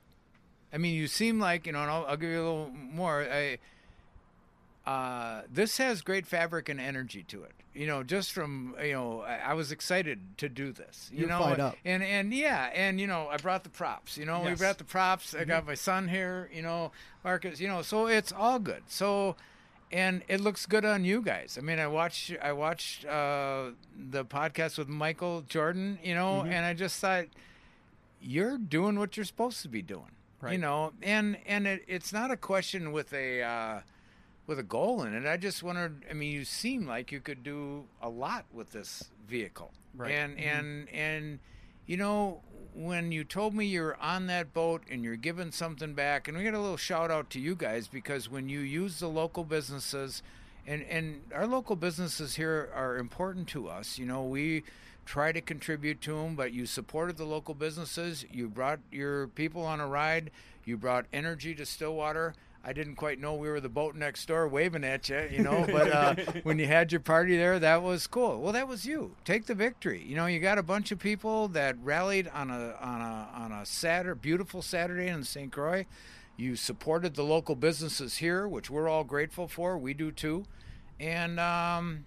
[0.72, 3.26] I mean, you seem like you know, and I'll, I'll give you a little more.
[3.30, 3.58] I,
[4.88, 7.52] uh, this has great fabric and energy to it.
[7.74, 11.10] You know, just from you know, I, I was excited to do this.
[11.12, 11.76] You You're know, fired up.
[11.84, 14.16] and and yeah, and you know, I brought the props.
[14.16, 15.34] You know, we brought the props.
[15.34, 16.48] I got my son here.
[16.54, 17.60] You know, Marcus.
[17.60, 18.82] You know, so it's all good.
[18.88, 19.36] So.
[19.90, 21.56] And it looks good on you guys.
[21.58, 26.66] I mean, I watched I watched uh, the podcast with Michael Jordan, you know, and
[26.66, 27.24] I just thought,
[28.20, 30.10] you're doing what you're supposed to be doing
[30.42, 30.52] right.
[30.52, 33.80] you know and and it, it's not a question with a uh,
[34.48, 35.26] with a goal in it.
[35.26, 39.04] I just wondered i mean you seem like you could do a lot with this
[39.28, 39.70] vehicle.
[39.94, 40.10] Right.
[40.10, 40.48] and mm-hmm.
[40.48, 41.38] and and
[41.86, 42.40] you know
[42.74, 46.44] when you told me you're on that boat and you're giving something back and we
[46.44, 50.22] got a little shout out to you guys because when you use the local businesses
[50.66, 53.98] and and our local businesses here are important to us.
[53.98, 54.64] You know we
[55.04, 58.24] try to contribute to them but you supported the local businesses.
[58.32, 60.30] You brought your people on a ride.
[60.64, 62.34] You brought energy to stillwater
[62.68, 65.64] I didn't quite know we were the boat next door waving at you, you know.
[65.72, 68.42] But uh, when you had your party there, that was cool.
[68.42, 69.16] Well, that was you.
[69.24, 70.02] Take the victory.
[70.06, 73.52] You know, you got a bunch of people that rallied on a on a on
[73.52, 75.50] a Saturday, beautiful Saturday in St.
[75.50, 75.86] Croix.
[76.36, 79.78] You supported the local businesses here, which we're all grateful for.
[79.78, 80.44] We do too,
[81.00, 82.04] and um,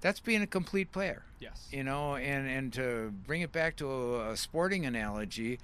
[0.00, 1.68] that's being a complete player Yes.
[1.70, 5.58] you know and and to bring it back to a, a sporting analogy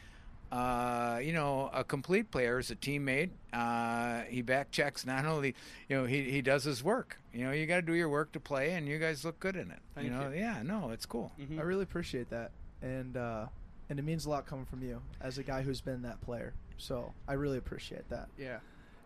[0.52, 3.30] uh, you know, a complete player is a teammate.
[3.54, 5.54] Uh, he back checks not only,
[5.88, 7.16] you know, he, he does his work.
[7.32, 9.56] You know, you got to do your work to play, and you guys look good
[9.56, 9.78] in it.
[9.94, 10.38] Thank you know, you.
[10.40, 11.32] yeah, no, it's cool.
[11.40, 11.58] Mhm.
[11.58, 12.50] I really appreciate that,
[12.82, 13.46] and uh,
[13.88, 16.52] and it means a lot coming from you as a guy who's been that player.
[16.76, 18.28] So I really appreciate that.
[18.38, 18.58] Yeah.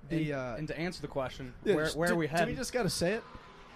[0.08, 2.46] The, and, uh, and to answer the question, Yeah, where, where do, are we headed?
[2.46, 3.22] do we just got to say it?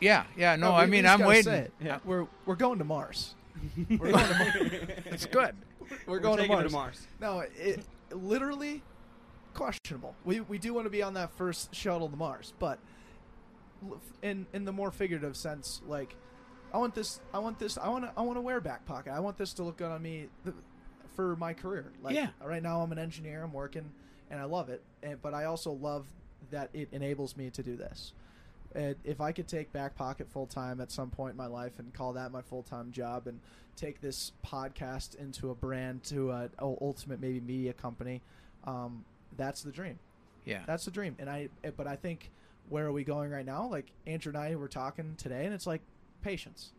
[0.01, 1.45] Yeah, yeah, no, we- I we mean, just I'm waiting.
[1.45, 1.73] say it.
[1.81, 1.99] Yeah.
[2.05, 3.35] We're we're going to Mars.
[3.91, 4.73] We're going to Mars.
[5.07, 5.55] It's good.
[6.07, 6.66] We're going to Mars.
[6.66, 7.07] to Mars.
[7.20, 8.82] No, it literally
[9.55, 10.14] questionable.
[10.24, 12.78] We we do want to be on that first shuttle to Mars, but
[14.22, 16.14] in in the more figurative sense, like
[16.72, 19.12] I want this, I want this, I want to, I want to wear back pocket.
[19.12, 20.55] I want this to look good on me th-
[21.16, 21.91] for my career.
[22.03, 22.28] Like Yeah.
[22.45, 23.43] right now, I'm an engineer.
[23.43, 23.91] I'm working,
[24.30, 24.82] and I love it.
[25.03, 26.07] And but I also love
[26.51, 28.12] that it enables me to do this.
[28.75, 31.73] And if I could take back pocket full time at some point in my life
[31.79, 33.41] and call that my full time job and
[33.77, 38.21] take this podcast into a brand to a a ultimate maybe media company,
[38.64, 39.05] um,
[39.37, 39.99] that's the dream.
[40.45, 40.62] Yeah.
[40.66, 41.16] That's the dream.
[41.18, 42.31] And I, eh, but I think
[42.68, 43.66] where are we going right now?
[43.68, 45.81] Like Andrew and I were talking today, and it's like
[46.23, 46.71] patience,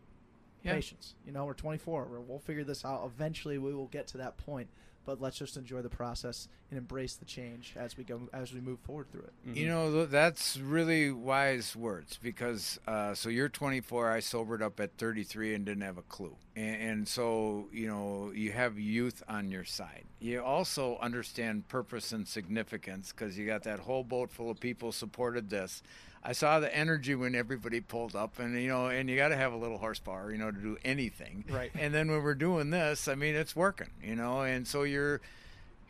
[0.62, 0.72] Yeah.
[0.72, 1.14] patience.
[1.26, 2.06] You know, we're 24.
[2.10, 3.04] We're, we'll figure this out.
[3.04, 4.68] Eventually, we will get to that point.
[5.04, 8.60] But let's just enjoy the process and embrace the change as we go as we
[8.60, 9.32] move forward through it.
[9.46, 9.56] Mm-hmm.
[9.56, 14.10] You know, that's really wise words because uh, so you're 24.
[14.10, 16.36] I sobered up at 33 and didn't have a clue.
[16.54, 20.04] And, and so, you know, you have youth on your side.
[20.20, 24.92] You also understand purpose and significance because you got that whole boat full of people
[24.92, 25.82] supported this.
[26.24, 29.36] I saw the energy when everybody pulled up, and you know, and you got to
[29.36, 31.44] have a little horsepower, you know, to do anything.
[31.50, 31.72] Right.
[31.74, 35.20] And then when we're doing this, I mean, it's working, you know, and so you're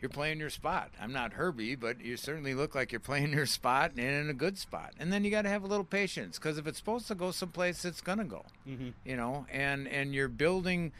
[0.01, 0.89] you're playing your spot.
[0.99, 4.33] I'm not Herbie, but you certainly look like you're playing your spot and in a
[4.33, 4.93] good spot.
[4.99, 7.31] And then you got to have a little patience because if it's supposed to go
[7.31, 8.43] someplace, it's gonna go.
[8.67, 8.89] Mm-hmm.
[9.05, 10.91] You know, and and you're building.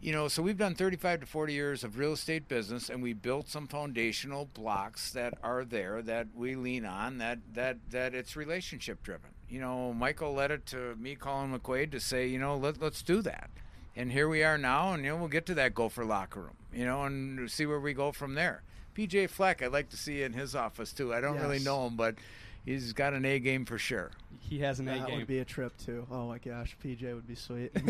[0.00, 3.12] You know, so we've done 35 to 40 years of real estate business, and we
[3.12, 7.18] built some foundational blocks that are there that we lean on.
[7.18, 9.30] That that that it's relationship driven.
[9.48, 13.02] You know, Michael led it to me, Colin McQuaid, to say, you know, let let's
[13.02, 13.50] do that
[13.96, 16.56] and here we are now, and you know we'll get to that gopher locker room,
[16.72, 18.62] you know, and see where we go from there.
[18.94, 21.12] PJ Fleck, I'd like to see in his office too.
[21.12, 22.16] I don't really know him, but
[22.64, 24.10] he's got an A game for sure.
[24.38, 25.06] He has an A that game.
[25.10, 26.06] That would be a trip too.
[26.10, 27.72] Oh my gosh, PJ would be sweet.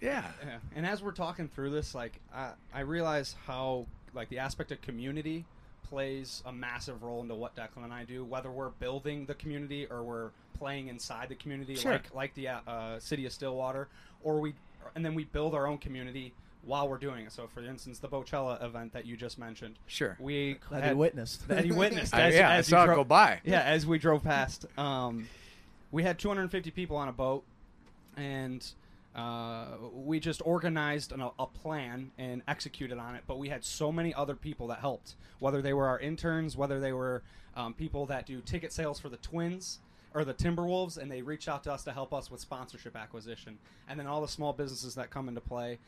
[0.00, 0.56] Yeah, Yeah.
[0.74, 4.80] And as we're talking through this, like I, I realize how like the aspect of
[4.82, 5.44] community
[5.88, 9.86] plays a massive role into what Declan and I do, whether we're building the community
[9.86, 11.92] or we're playing inside the community, Sure.
[11.92, 13.86] like like the uh, city of Stillwater,
[14.24, 14.54] or we
[14.96, 16.32] and then we build our own community
[16.64, 17.32] while we're doing it.
[17.32, 20.16] So, for instance, the Boatchella event that you just mentioned, sure.
[20.20, 21.48] we that had- you witnessed.
[21.48, 22.14] that you witnessed.
[22.14, 23.40] I, as, yeah, as you saw it go by.
[23.44, 25.28] yeah, as we drove past, um,
[25.90, 27.44] we had 250 people on a boat,
[28.16, 28.64] and
[29.14, 33.24] uh, we just organized an, a plan and executed on it.
[33.26, 36.80] But we had so many other people that helped, whether they were our interns, whether
[36.80, 37.22] they were
[37.56, 39.80] um, people that do ticket sales for the Twins
[40.14, 43.58] or the Timberwolves, and they reach out to us to help us with sponsorship acquisition,
[43.88, 45.78] and then all the small businesses that come into play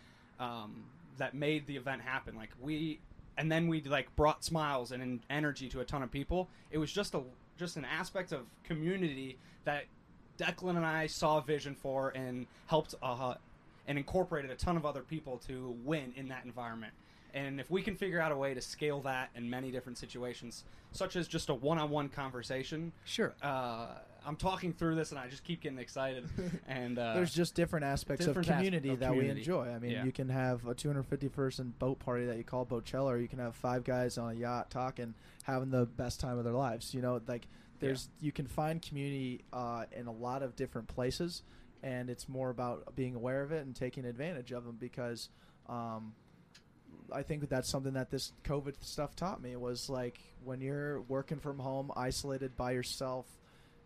[0.40, 0.85] um,
[1.19, 2.35] that made the event happen.
[2.36, 3.01] Like we,
[3.39, 6.48] and then we like brought smiles and energy to a ton of people.
[6.70, 7.23] It was just a
[7.56, 9.85] just an aspect of community that
[10.39, 13.35] Declan and I saw a vision for and helped uh,
[13.86, 16.93] and incorporated a ton of other people to win in that environment.
[17.32, 20.65] And if we can figure out a way to scale that in many different situations,
[20.93, 23.35] such as just a one-on-one conversation, Sure.
[23.43, 23.86] uh,
[24.26, 26.24] I'm talking through this and I just keep getting excited.
[26.66, 29.34] And uh, There's just different aspects different of community of that community.
[29.34, 29.68] we enjoy.
[29.70, 30.05] I mean, Yeah.
[30.05, 33.38] you can have a 250 person boat party that you call Boatchella, or you can
[33.38, 35.14] have five guys on a yacht talking,
[35.44, 36.94] having the best time of their lives.
[36.94, 37.46] You know, like
[37.80, 41.42] there's you can find community uh, in a lot of different places,
[41.82, 45.28] and it's more about being aware of it and taking advantage of them because.
[45.68, 46.14] Um,
[47.12, 51.38] I think that's something that this COVID stuff taught me was like when you're working
[51.38, 53.26] from home, isolated by yourself,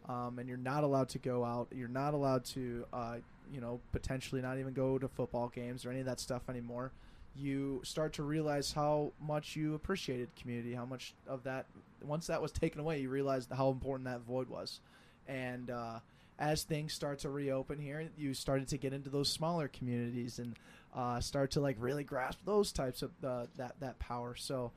[0.09, 1.69] um, and you're not allowed to go out.
[1.75, 3.17] You're not allowed to, uh,
[3.53, 6.93] you know, potentially not even go to football games or any of that stuff anymore.
[7.37, 11.67] You start to realize how much you appreciated community, how much of that.
[12.03, 14.81] Once that was taken away, you realized how important that void was,
[15.29, 15.99] and uh,
[16.39, 20.57] as things start to reopen here, you started to get into those smaller communities and
[20.95, 24.35] uh, start to like really grasp those types of uh, that that power.
[24.37, 24.73] So,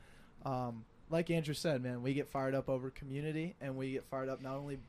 [0.46, 4.30] um, like Andrew said, man, we get fired up over community, and we get fired
[4.30, 4.80] up not only,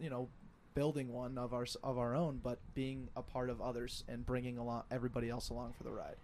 [0.00, 0.28] you know,
[0.74, 4.58] building one of our of our own, but being a part of others and bringing
[4.58, 6.16] along everybody else along for the ride.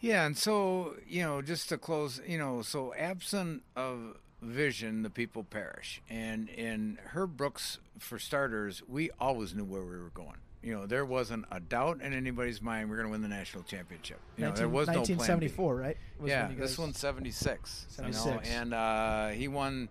[0.00, 5.10] Yeah, and so you know, just to close, you know, so absent of vision, the
[5.10, 6.02] people perish.
[6.08, 10.36] And in Herb Brooks, for starters, we always knew where we were going.
[10.62, 13.64] You know, there wasn't a doubt in anybody's mind we're going to win the national
[13.64, 14.18] championship.
[14.38, 15.96] You know, there was no 1974, right?
[16.18, 17.86] Was yeah, you this guys- one's 76.
[17.98, 18.48] you know, 76.
[18.48, 19.90] and uh, he won,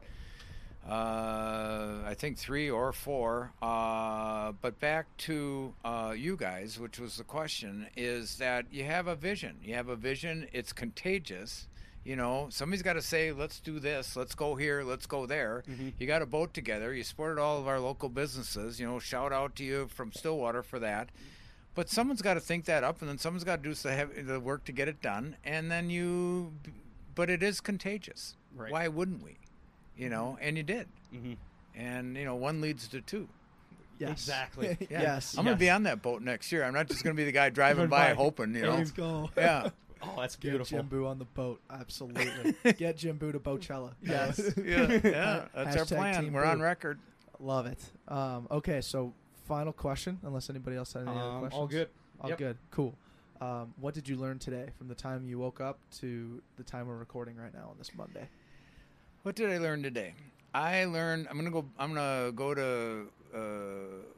[0.88, 3.52] uh, I think, three or four.
[3.62, 9.08] Uh, but back to uh, you guys, which was the question, is that you have
[9.08, 9.58] a vision.
[9.64, 11.68] You have a vision, it's contagious.
[12.04, 15.64] You know, somebody's got to say, let's do this, let's go here, let's go there.
[15.98, 16.94] You got a boat together.
[16.94, 18.78] You supported all of our local businesses.
[18.78, 21.10] You know, shout out to you from Stillwater for that.
[21.76, 24.66] But someone's got to think that up, and then someone's got to do the work
[24.66, 25.38] to get it done.
[25.46, 26.52] And then you,
[27.16, 28.36] but it is contagious.
[28.54, 28.72] Right.
[28.72, 29.38] Why wouldn't we?
[29.98, 30.88] You know, and you did.
[31.14, 31.38] Mhm.
[31.76, 33.28] And you know, one leads to two.
[34.00, 34.12] yes.
[34.12, 34.78] Exactly.
[34.90, 35.02] Yeah.
[35.02, 35.36] yes.
[35.38, 36.64] I'm gonna be on that boat next year.
[36.64, 38.14] I'm not just gonna be the guy driving Driving by, by.
[38.16, 38.56] hoping.
[38.56, 38.76] You know.
[38.76, 39.30] Let's go.
[39.38, 39.70] Yeah.
[40.06, 40.78] Oh, that's Get beautiful.
[40.80, 41.62] Jim Boo on the boat.
[41.70, 42.74] Absolutely.
[42.74, 43.94] Get Jim Boo to Boatchella.
[44.02, 44.38] Yes.
[44.58, 45.00] yeah.
[45.02, 45.46] Yeah.
[45.56, 46.34] That's our plan.
[46.34, 47.00] We're on record.
[47.40, 47.80] Love it.
[48.10, 49.14] Um, okay, so
[49.46, 51.60] final question, unless anybody else had any other Um, questions.
[51.60, 51.90] all good.
[52.20, 52.38] All Yep.
[52.38, 52.58] good.
[52.72, 52.98] Cool.
[53.40, 56.88] Um, what did you learn today from the time you woke up to the time
[56.88, 58.28] we're recording right now on this Monday?
[59.24, 60.16] What did I learn today?
[60.54, 61.28] I learned.
[61.30, 61.64] I'm gonna go.
[61.80, 63.40] I'm gonna go to uh,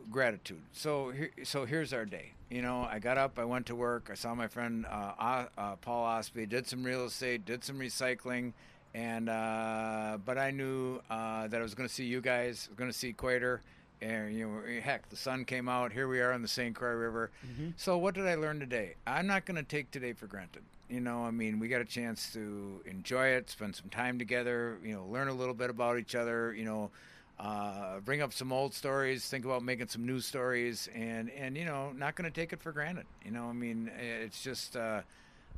[0.09, 0.61] gratitude.
[0.73, 2.31] So here, so here's our day.
[2.49, 3.37] You know, I got up.
[3.37, 4.09] I went to work.
[4.11, 6.47] I saw my friend uh, uh, Paul Osby.
[6.47, 7.45] Did some real estate.
[7.45, 8.53] Did some recycling.
[8.95, 12.67] And uh, but I knew uh, that I was to see you guys.
[12.69, 13.61] Was to see Quater.
[14.01, 15.91] And you know, heck, the sun came out.
[15.93, 16.75] Here we are on the St.
[16.75, 17.31] Croix River.
[17.77, 18.95] So what did I learn today?
[19.07, 20.63] I'm not going to take today for granted.
[20.89, 24.77] You know, I mean, we got a chance to enjoy it, spend some time together.
[24.83, 26.53] You know, learn a little bit about each other.
[26.53, 26.91] You know,
[27.39, 31.65] uh, bring up some old stories, think about making some new stories, and and you
[31.65, 33.05] know, not going to take it for granted.
[33.23, 34.75] You know, I mean, it's just.
[34.75, 35.01] Uh,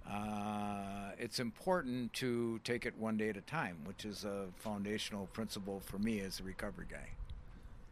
[0.09, 5.25] uh, it's important to take it one day at a time, which is a foundational
[5.33, 7.09] principle for me as a recovery guy.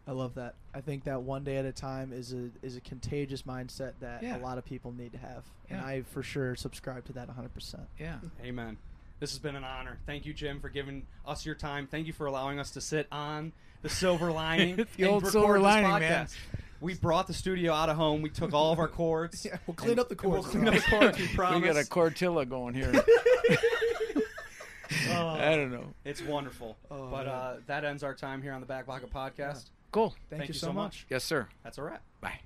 [0.07, 0.53] I love that.
[0.73, 4.21] I think that one day at a time is a is a contagious mindset that
[4.21, 4.37] Yeah.
[4.37, 7.53] a lot of people need to have, and I for sure subscribe to that 100.
[7.53, 8.17] percent Yeah.
[8.43, 8.77] Amen.
[9.19, 9.97] This has been an honor.
[10.05, 11.87] Thank you, Jim, for giving us your time.
[11.87, 14.85] Thank you for allowing us to sit on the silver lining.
[14.97, 15.99] The old silver lining, podcast.
[16.01, 16.27] man.
[16.81, 18.21] We brought the studio out of home.
[18.21, 19.45] We took all of our cords.
[19.49, 20.45] Yeah, we'll clean up the cords.
[20.45, 21.17] We'll clean up the cords.
[21.17, 22.91] We We got a Cortilla going here.
[25.09, 25.93] Oh, I don't know.
[26.03, 26.77] It's wonderful.
[26.91, 29.65] Oh, but uh, that ends our time here on the Back Pocket Podcast.
[29.95, 30.13] Cool.
[30.29, 31.05] Thank, you so much.
[31.09, 31.47] Yes, sir.
[31.63, 32.01] That's a wrap.
[32.19, 32.41] Bye.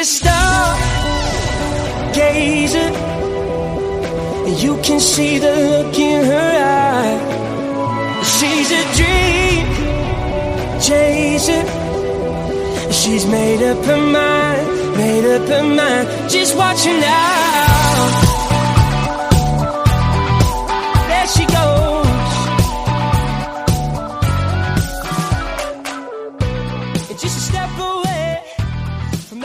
[0.00, 0.40] A star.
[4.64, 7.18] You can see the look in her eye.
[8.34, 9.66] She's a dream
[10.86, 11.64] chaser.
[12.92, 16.30] She's made up her mind, made up her mind.
[16.30, 18.39] Just watch her now.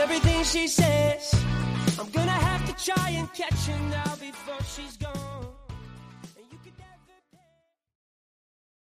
[0.06, 1.34] Everything she says.
[1.98, 4.65] I'm gonna have to try and catch her now before.